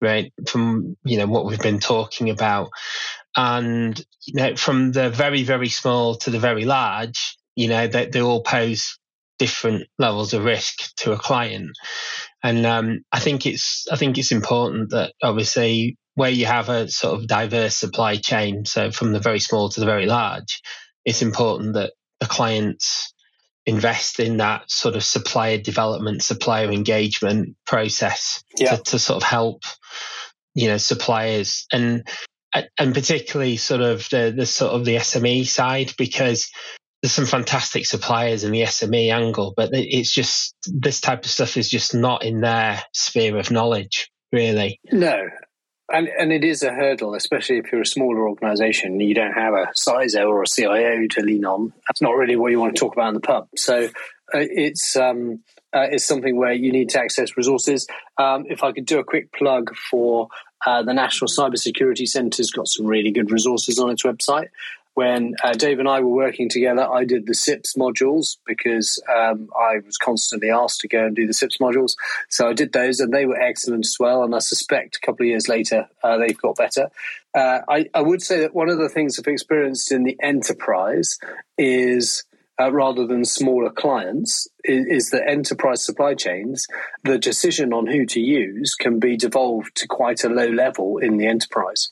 right? 0.00 0.32
From 0.46 0.96
you 1.04 1.18
know 1.18 1.26
what 1.26 1.44
we've 1.44 1.60
been 1.60 1.80
talking 1.80 2.30
about, 2.30 2.70
and 3.36 4.02
you 4.26 4.34
know 4.34 4.56
from 4.56 4.92
the 4.92 5.10
very 5.10 5.42
very 5.42 5.68
small 5.68 6.14
to 6.16 6.30
the 6.30 6.38
very 6.38 6.64
large, 6.64 7.36
you 7.54 7.68
know 7.68 7.86
they, 7.86 8.06
they 8.06 8.22
all 8.22 8.42
pose 8.42 8.98
different 9.38 9.86
levels 9.98 10.34
of 10.34 10.44
risk 10.44 10.94
to 10.96 11.12
a 11.12 11.18
client. 11.18 11.70
And 12.42 12.64
um, 12.64 13.00
I 13.12 13.20
think 13.20 13.46
it's 13.46 13.86
I 13.90 13.96
think 13.96 14.18
it's 14.18 14.32
important 14.32 14.90
that 14.90 15.12
obviously 15.22 15.96
where 16.14 16.30
you 16.30 16.46
have 16.46 16.68
a 16.68 16.88
sort 16.88 17.18
of 17.18 17.26
diverse 17.26 17.76
supply 17.76 18.16
chain, 18.16 18.64
so 18.64 18.90
from 18.90 19.12
the 19.12 19.20
very 19.20 19.40
small 19.40 19.68
to 19.68 19.80
the 19.80 19.86
very 19.86 20.06
large, 20.06 20.60
it's 21.04 21.22
important 21.22 21.74
that 21.74 21.92
the 22.18 22.26
clients 22.26 23.12
invest 23.66 24.20
in 24.20 24.38
that 24.38 24.70
sort 24.70 24.96
of 24.96 25.04
supplier 25.04 25.58
development, 25.58 26.22
supplier 26.22 26.70
engagement 26.70 27.56
process 27.66 28.42
yeah. 28.58 28.76
to, 28.76 28.82
to 28.82 28.98
sort 28.98 29.18
of 29.18 29.22
help 29.22 29.62
you 30.54 30.68
know 30.68 30.78
suppliers 30.78 31.66
and 31.72 32.06
and 32.52 32.94
particularly 32.94 33.56
sort 33.56 33.80
of 33.80 34.08
the 34.10 34.32
the 34.36 34.46
sort 34.46 34.72
of 34.72 34.84
the 34.84 34.96
SME 34.96 35.46
side 35.46 35.92
because 35.96 36.50
there's 37.02 37.12
some 37.12 37.26
fantastic 37.26 37.86
suppliers 37.86 38.44
in 38.44 38.52
the 38.52 38.62
SME 38.62 39.12
angle, 39.12 39.54
but 39.56 39.70
it's 39.72 40.12
just 40.12 40.54
this 40.66 41.00
type 41.00 41.24
of 41.24 41.30
stuff 41.30 41.56
is 41.56 41.68
just 41.68 41.94
not 41.94 42.24
in 42.24 42.40
their 42.40 42.82
sphere 42.92 43.38
of 43.38 43.50
knowledge, 43.50 44.10
really. 44.32 44.80
No. 44.92 45.28
And, 45.92 46.08
and 46.08 46.30
it 46.30 46.44
is 46.44 46.62
a 46.62 46.72
hurdle, 46.72 47.14
especially 47.14 47.58
if 47.58 47.72
you're 47.72 47.80
a 47.80 47.86
smaller 47.86 48.28
organisation. 48.28 49.00
You 49.00 49.14
don't 49.14 49.32
have 49.32 49.54
a 49.54 49.68
CISO 49.76 50.28
or 50.28 50.42
a 50.42 50.46
CIO 50.46 51.06
to 51.08 51.22
lean 51.22 51.44
on. 51.44 51.72
That's 51.88 52.02
not 52.02 52.16
really 52.16 52.36
what 52.36 52.52
you 52.52 52.60
want 52.60 52.76
to 52.76 52.78
talk 52.80 52.92
about 52.92 53.08
in 53.08 53.14
the 53.14 53.20
pub. 53.20 53.48
So 53.56 53.86
uh, 53.86 53.88
it's 54.34 54.94
um, 54.94 55.40
uh, 55.74 55.88
it's 55.90 56.04
something 56.04 56.36
where 56.36 56.52
you 56.52 56.70
need 56.70 56.90
to 56.90 57.00
access 57.00 57.36
resources. 57.36 57.88
Um, 58.18 58.44
if 58.48 58.62
I 58.62 58.70
could 58.70 58.86
do 58.86 59.00
a 59.00 59.04
quick 59.04 59.32
plug 59.32 59.74
for 59.90 60.28
uh, 60.64 60.82
the 60.82 60.94
National 60.94 61.28
Cybersecurity 61.28 62.06
Centre's 62.06 62.50
got 62.50 62.68
some 62.68 62.86
really 62.86 63.10
good 63.10 63.32
resources 63.32 63.80
on 63.80 63.90
its 63.90 64.04
website 64.04 64.48
when 65.00 65.34
uh, 65.42 65.54
Dave 65.54 65.78
and 65.78 65.88
I 65.88 66.00
were 66.00 66.14
working 66.14 66.50
together, 66.50 66.86
I 66.86 67.06
did 67.06 67.26
the 67.26 67.32
CIPS 67.32 67.74
modules 67.74 68.36
because 68.46 69.02
um, 69.08 69.48
I 69.58 69.78
was 69.78 69.96
constantly 69.96 70.50
asked 70.50 70.80
to 70.80 70.88
go 70.88 71.06
and 71.06 71.16
do 71.16 71.26
the 71.26 71.32
CIPS 71.32 71.56
modules. 71.56 71.94
So 72.28 72.46
I 72.46 72.52
did 72.52 72.74
those, 72.74 73.00
and 73.00 73.10
they 73.10 73.24
were 73.24 73.40
excellent 73.40 73.86
as 73.86 73.96
well. 73.98 74.22
And 74.22 74.34
I 74.34 74.40
suspect 74.40 74.96
a 74.96 75.00
couple 75.00 75.24
of 75.24 75.28
years 75.28 75.48
later, 75.48 75.88
uh, 76.04 76.18
they've 76.18 76.36
got 76.36 76.56
better. 76.56 76.90
Uh, 77.34 77.60
I, 77.66 77.88
I, 77.94 78.02
would 78.02 78.20
say 78.20 78.40
that 78.40 78.54
one 78.54 78.68
of 78.68 78.76
the 78.76 78.90
things 78.90 79.18
I've 79.18 79.26
experienced 79.26 79.90
in 79.90 80.04
the 80.04 80.18
enterprise 80.22 81.18
is. 81.56 82.24
Uh, 82.60 82.70
rather 82.70 83.06
than 83.06 83.24
smaller 83.24 83.70
clients, 83.70 84.46
is, 84.64 84.84
is 84.86 85.10
that 85.10 85.26
enterprise 85.26 85.82
supply 85.82 86.12
chains, 86.12 86.66
the 87.04 87.16
decision 87.18 87.72
on 87.72 87.86
who 87.86 88.04
to 88.04 88.20
use 88.20 88.74
can 88.74 88.98
be 88.98 89.16
devolved 89.16 89.74
to 89.74 89.86
quite 89.86 90.24
a 90.24 90.28
low 90.28 90.50
level 90.50 90.98
in 90.98 91.16
the 91.16 91.26
enterprise. 91.26 91.88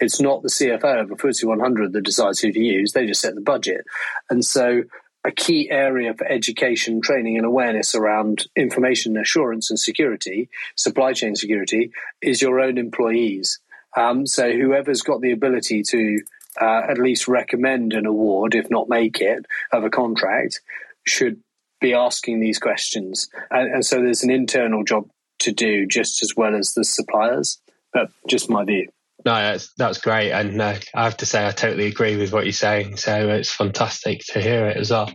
It's 0.00 0.20
not 0.20 0.42
the 0.42 0.48
CFO 0.48 1.02
of 1.02 1.10
a 1.10 1.14
FTSE 1.14 1.44
100 1.44 1.92
that 1.92 2.02
decides 2.02 2.40
who 2.40 2.52
to 2.52 2.60
use. 2.60 2.92
They 2.92 3.06
just 3.06 3.20
set 3.20 3.34
the 3.34 3.40
budget. 3.40 3.84
And 4.30 4.44
so 4.44 4.82
a 5.24 5.30
key 5.30 5.70
area 5.70 6.14
for 6.14 6.26
education, 6.26 7.02
training, 7.02 7.36
and 7.36 7.44
awareness 7.44 7.94
around 7.94 8.46
information 8.56 9.16
assurance 9.18 9.70
and 9.70 9.78
security, 9.78 10.48
supply 10.76 11.12
chain 11.12 11.36
security, 11.36 11.92
is 12.22 12.40
your 12.40 12.60
own 12.60 12.78
employees. 12.78 13.60
Um, 13.96 14.26
so 14.26 14.50
whoever's 14.50 15.02
got 15.02 15.20
the 15.20 15.32
ability 15.32 15.82
to 15.82 16.18
uh, 16.60 16.82
at 16.88 16.98
least 16.98 17.28
recommend 17.28 17.92
an 17.92 18.06
award, 18.06 18.54
if 18.54 18.70
not 18.70 18.88
make 18.88 19.20
it, 19.20 19.44
of 19.72 19.84
a 19.84 19.90
contract, 19.90 20.60
should 21.06 21.40
be 21.80 21.92
asking 21.94 22.40
these 22.40 22.58
questions. 22.58 23.28
And, 23.50 23.74
and 23.74 23.86
so 23.86 23.96
there's 23.96 24.22
an 24.22 24.30
internal 24.30 24.84
job 24.84 25.08
to 25.40 25.52
do 25.52 25.86
just 25.86 26.22
as 26.22 26.34
well 26.36 26.54
as 26.54 26.72
the 26.72 26.84
suppliers. 26.84 27.60
But 27.92 28.10
just 28.28 28.48
my 28.48 28.64
view. 28.64 28.88
No, 29.24 29.34
that's 29.34 29.72
that's 29.74 29.98
great, 29.98 30.32
and 30.32 30.60
uh, 30.60 30.76
I 30.94 31.04
have 31.04 31.18
to 31.18 31.26
say 31.26 31.46
I 31.46 31.50
totally 31.50 31.86
agree 31.86 32.16
with 32.16 32.32
what 32.32 32.44
you're 32.44 32.52
saying. 32.52 32.96
So 32.96 33.28
it's 33.28 33.52
fantastic 33.52 34.20
to 34.28 34.40
hear 34.40 34.66
it 34.66 34.76
as 34.76 34.90
well. 34.90 35.12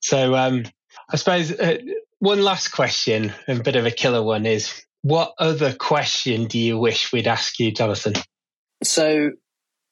So 0.00 0.34
um, 0.34 0.64
I 1.10 1.16
suppose 1.16 1.52
uh, 1.52 1.78
one 2.18 2.42
last 2.42 2.68
question, 2.68 3.32
a 3.46 3.54
bit 3.56 3.76
of 3.76 3.86
a 3.86 3.90
killer 3.90 4.22
one, 4.22 4.44
is 4.44 4.82
what 5.02 5.34
other 5.38 5.72
question 5.72 6.46
do 6.46 6.58
you 6.58 6.78
wish 6.78 7.12
we'd 7.12 7.28
ask 7.28 7.58
you, 7.60 7.70
Jonathan? 7.70 8.14
So 8.82 9.30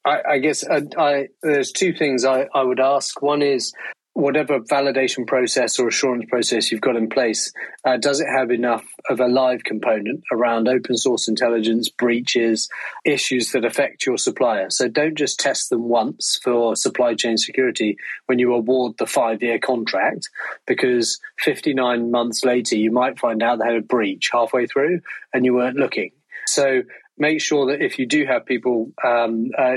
I, 0.05 0.21
I 0.31 0.39
guess 0.39 0.65
I, 0.67 0.81
I, 0.97 1.27
there's 1.41 1.71
two 1.71 1.93
things 1.93 2.25
I 2.25 2.47
would 2.55 2.79
ask. 2.79 3.21
One 3.21 3.41
is 3.41 3.73
whatever 4.17 4.59
validation 4.59 5.27
process 5.27 5.77
or 5.77 5.87
assurance 5.87 6.25
process 6.27 6.71
you've 6.71 6.81
got 6.81 6.95
in 6.95 7.07
place, 7.07 7.53
uh, 7.85 7.97
does 7.97 8.19
it 8.19 8.27
have 8.27 8.49
enough 8.49 8.83
of 9.11 9.19
a 9.19 9.27
live 9.27 9.63
component 9.63 10.23
around 10.31 10.67
open 10.67 10.97
source 10.97 11.27
intelligence, 11.27 11.87
breaches, 11.87 12.67
issues 13.05 13.51
that 13.51 13.63
affect 13.63 14.07
your 14.07 14.17
supplier? 14.17 14.71
So 14.71 14.87
don't 14.87 15.15
just 15.15 15.39
test 15.39 15.69
them 15.69 15.83
once 15.83 16.39
for 16.43 16.75
supply 16.75 17.13
chain 17.13 17.37
security 17.37 17.95
when 18.25 18.39
you 18.39 18.55
award 18.55 18.93
the 18.97 19.05
five 19.05 19.43
year 19.43 19.59
contract, 19.59 20.29
because 20.65 21.19
59 21.41 22.09
months 22.09 22.43
later, 22.43 22.75
you 22.75 22.91
might 22.91 23.19
find 23.19 23.43
out 23.43 23.59
they 23.59 23.65
had 23.65 23.75
a 23.75 23.81
breach 23.81 24.31
halfway 24.33 24.65
through 24.65 25.01
and 25.31 25.45
you 25.45 25.53
weren't 25.53 25.77
looking. 25.77 26.09
So 26.47 26.81
make 27.19 27.39
sure 27.39 27.67
that 27.67 27.83
if 27.83 27.99
you 27.99 28.07
do 28.07 28.25
have 28.25 28.47
people 28.47 28.91
um, 29.05 29.51
uh, 29.55 29.75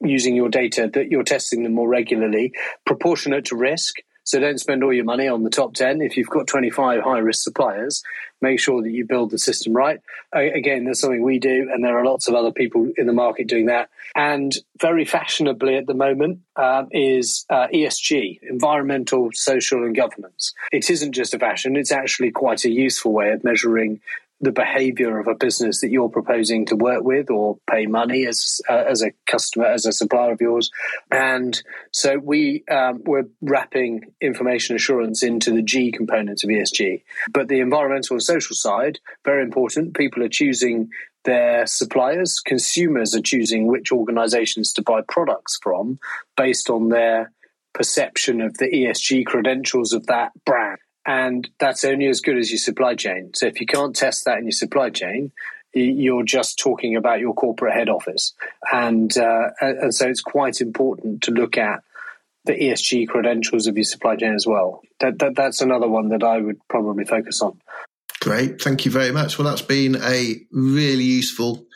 using 0.00 0.36
your 0.36 0.48
data 0.48 0.90
that 0.92 1.10
you're 1.10 1.24
testing 1.24 1.62
them 1.62 1.74
more 1.74 1.88
regularly, 1.88 2.52
proportionate 2.84 3.46
to 3.46 3.56
risk. 3.56 3.96
So 4.24 4.38
don't 4.38 4.58
spend 4.58 4.84
all 4.84 4.92
your 4.92 5.06
money 5.06 5.26
on 5.26 5.42
the 5.42 5.48
top 5.48 5.72
10. 5.72 6.02
If 6.02 6.18
you've 6.18 6.28
got 6.28 6.46
25 6.46 7.02
high 7.02 7.18
risk 7.18 7.42
suppliers, 7.42 8.02
make 8.42 8.60
sure 8.60 8.82
that 8.82 8.90
you 8.90 9.06
build 9.06 9.30
the 9.30 9.38
system 9.38 9.72
right. 9.72 10.00
Again, 10.34 10.84
that's 10.84 11.00
something 11.00 11.22
we 11.22 11.38
do, 11.38 11.70
and 11.72 11.82
there 11.82 11.98
are 11.98 12.04
lots 12.04 12.28
of 12.28 12.34
other 12.34 12.52
people 12.52 12.92
in 12.98 13.06
the 13.06 13.14
market 13.14 13.48
doing 13.48 13.66
that. 13.66 13.88
And 14.14 14.54
very 14.78 15.06
fashionably 15.06 15.76
at 15.76 15.86
the 15.86 15.94
moment 15.94 16.40
um, 16.56 16.88
is 16.92 17.46
uh, 17.48 17.68
ESG, 17.72 18.40
environmental, 18.42 19.30
social, 19.32 19.82
and 19.84 19.96
governance. 19.96 20.52
It 20.72 20.90
isn't 20.90 21.12
just 21.12 21.32
a 21.32 21.38
fashion, 21.38 21.74
it's 21.74 21.92
actually 21.92 22.30
quite 22.30 22.66
a 22.66 22.70
useful 22.70 23.12
way 23.12 23.30
of 23.30 23.44
measuring 23.44 24.00
the 24.40 24.52
behavior 24.52 25.18
of 25.18 25.26
a 25.26 25.34
business 25.34 25.80
that 25.80 25.90
you're 25.90 26.08
proposing 26.08 26.64
to 26.66 26.76
work 26.76 27.02
with 27.02 27.30
or 27.30 27.58
pay 27.68 27.86
money 27.86 28.26
as 28.26 28.60
uh, 28.68 28.84
as 28.88 29.02
a 29.02 29.12
customer 29.26 29.66
as 29.66 29.84
a 29.84 29.92
supplier 29.92 30.32
of 30.32 30.40
yours. 30.40 30.70
And 31.10 31.60
so 31.92 32.18
we 32.18 32.64
um, 32.70 33.02
we're 33.04 33.28
wrapping 33.40 34.02
information 34.20 34.76
assurance 34.76 35.22
into 35.22 35.52
the 35.52 35.62
G 35.62 35.90
component 35.90 36.44
of 36.44 36.50
ESG 36.50 37.02
but 37.32 37.48
the 37.48 37.60
environmental 37.60 38.14
and 38.14 38.22
social 38.22 38.54
side 38.54 38.98
very 39.24 39.42
important 39.42 39.96
people 39.96 40.22
are 40.22 40.28
choosing 40.28 40.90
their 41.24 41.66
suppliers. 41.66 42.40
Consumers 42.40 43.14
are 43.14 43.20
choosing 43.20 43.66
which 43.66 43.92
organizations 43.92 44.72
to 44.72 44.82
buy 44.82 45.02
products 45.08 45.58
from 45.62 45.98
based 46.36 46.70
on 46.70 46.88
their 46.88 47.32
perception 47.74 48.40
of 48.40 48.56
the 48.58 48.66
ESG 48.66 49.26
credentials 49.26 49.92
of 49.92 50.06
that 50.06 50.32
brand 50.44 50.78
and 51.08 51.48
that's 51.58 51.84
only 51.84 52.06
as 52.06 52.20
good 52.20 52.36
as 52.36 52.50
your 52.50 52.58
supply 52.58 52.94
chain. 52.94 53.30
So 53.34 53.46
if 53.46 53.62
you 53.62 53.66
can't 53.66 53.96
test 53.96 54.26
that 54.26 54.36
in 54.38 54.44
your 54.44 54.52
supply 54.52 54.90
chain, 54.90 55.32
you're 55.72 56.22
just 56.22 56.58
talking 56.58 56.96
about 56.96 57.18
your 57.18 57.32
corporate 57.32 57.72
head 57.72 57.88
office, 57.88 58.34
and 58.70 59.16
uh, 59.16 59.50
and 59.60 59.94
so 59.94 60.06
it's 60.06 60.20
quite 60.20 60.60
important 60.60 61.22
to 61.22 61.30
look 61.30 61.56
at 61.56 61.82
the 62.44 62.52
ESG 62.52 63.08
credentials 63.08 63.66
of 63.66 63.76
your 63.76 63.84
supply 63.84 64.16
chain 64.16 64.34
as 64.34 64.46
well. 64.46 64.82
That, 65.00 65.18
that 65.18 65.34
that's 65.34 65.62
another 65.62 65.88
one 65.88 66.10
that 66.10 66.22
I 66.22 66.38
would 66.38 66.60
probably 66.68 67.04
focus 67.04 67.40
on. 67.40 67.58
Great, 68.20 68.60
thank 68.60 68.84
you 68.84 68.90
very 68.90 69.12
much. 69.12 69.38
Well, 69.38 69.48
that's 69.48 69.62
been 69.62 69.96
a 69.96 70.36
really 70.50 71.04
useful 71.04 71.66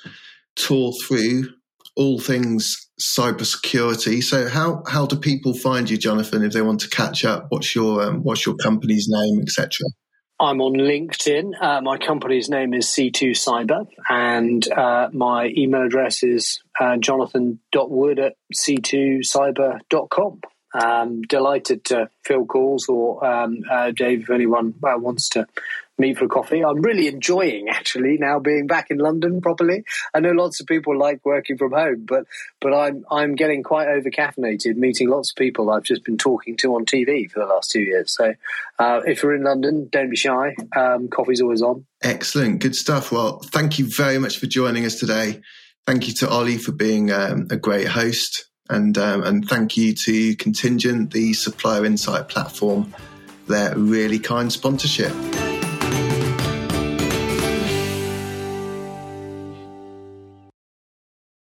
tour 0.57 0.93
through 1.07 1.49
all 1.97 2.19
things 2.19 2.89
cybersecurity. 3.01 4.23
So 4.23 4.49
how 4.49 4.83
how 4.87 5.07
do 5.07 5.17
people 5.17 5.55
find 5.55 5.89
you, 5.89 5.97
Jonathan, 5.97 6.43
if 6.45 6.53
they 6.53 6.63
want 6.63 6.81
to 6.81 6.89
catch 6.89 7.25
up? 7.25 7.47
What's 7.49 7.75
your 7.75 8.03
um, 8.03 8.23
what's 8.23 8.47
your 8.47 8.57
company's 8.57 9.09
name, 9.09 9.41
etc. 9.43 9.87
I'm 10.43 10.61
on 10.61 10.73
LinkedIn. 10.73 11.53
Uh, 11.61 11.81
my 11.83 11.99
company's 11.99 12.49
name 12.49 12.75
is 12.75 12.87
C2 12.87 13.31
Cyber, 13.31 13.87
and 14.09 14.67
uh, 14.73 15.09
my 15.13 15.53
email 15.57 15.87
address 15.87 16.25
is 16.25 16.61
uh, 16.81 16.97
jonathan.wood 16.97 18.19
at 18.19 18.35
c2cyber.com. 18.53 20.41
Um, 20.75 21.23
delighted 21.23 21.85
to 21.85 22.09
fill 22.25 22.47
calls 22.47 22.89
or 22.89 23.25
um, 23.25 23.59
uh, 23.71 23.93
Dave, 23.93 24.23
if 24.23 24.31
anyone 24.31 24.75
uh, 24.83 24.99
wants 24.99 25.29
to 25.31 25.47
meet 26.03 26.19
for 26.19 26.27
coffee. 26.27 26.65
I'm 26.65 26.83
really 26.83 27.07
enjoying 27.07 27.69
actually 27.71 28.19
now 28.19 28.41
being 28.41 28.67
back 28.67 28.91
in 28.91 28.99
London 28.99 29.41
properly. 29.41 29.85
I 30.13 30.21
know 30.21 30.33
lots 30.33 30.61
of 30.61 30.67
people 30.67 30.99
like 30.99 31.25
working 31.25 31.57
from 31.57 31.73
home, 31.73 32.05
but 32.07 32.27
but 32.61 32.75
I'm 32.75 33.05
I'm 33.11 33.35
getting 33.37 33.63
quite 33.63 33.89
over 33.89 34.11
caffeinated 34.11 34.77
meeting 34.77 35.09
lots 35.09 35.31
of 35.31 35.37
people 35.37 35.71
I've 35.71 35.85
just 35.85 36.05
been 36.05 36.19
talking 36.19 36.57
to 36.59 36.75
on 36.75 36.85
TV 36.85 37.31
for 37.31 37.39
the 37.39 37.47
last 37.47 37.71
two 37.71 37.81
years. 37.81 38.15
So 38.15 38.35
uh, 38.79 39.01
if 39.07 39.23
you're 39.23 39.35
in 39.35 39.45
London, 39.45 39.89
don't 39.91 40.11
be 40.11 40.17
shy. 40.17 40.55
Um, 40.77 41.09
coffee's 41.09 41.41
always 41.41 41.63
on. 41.63 41.87
Excellent, 42.03 42.61
good 42.61 42.75
stuff. 42.75 43.13
Well, 43.13 43.39
thank 43.39 43.79
you 43.79 43.89
very 43.89 44.19
much 44.19 44.39
for 44.39 44.47
joining 44.47 44.85
us 44.85 44.97
today. 44.97 45.41
Thank 45.87 46.09
you 46.09 46.15
to 46.15 46.29
Ollie 46.29 46.59
for 46.59 46.73
being 46.73 47.13
um, 47.13 47.47
a 47.51 47.57
great 47.57 47.89
host. 47.89 48.47
And, 48.71 48.97
um, 48.97 49.23
and 49.25 49.47
thank 49.47 49.77
you 49.77 49.95
to 49.95 50.35
Contingent, 50.37 51.13
the 51.13 51.35
supplier 51.35 51.85
insight 51.85 52.29
platform, 52.29 52.95
their 53.47 53.77
really 53.77 54.19
kind 54.19 54.53
sponsorship. 54.53 55.13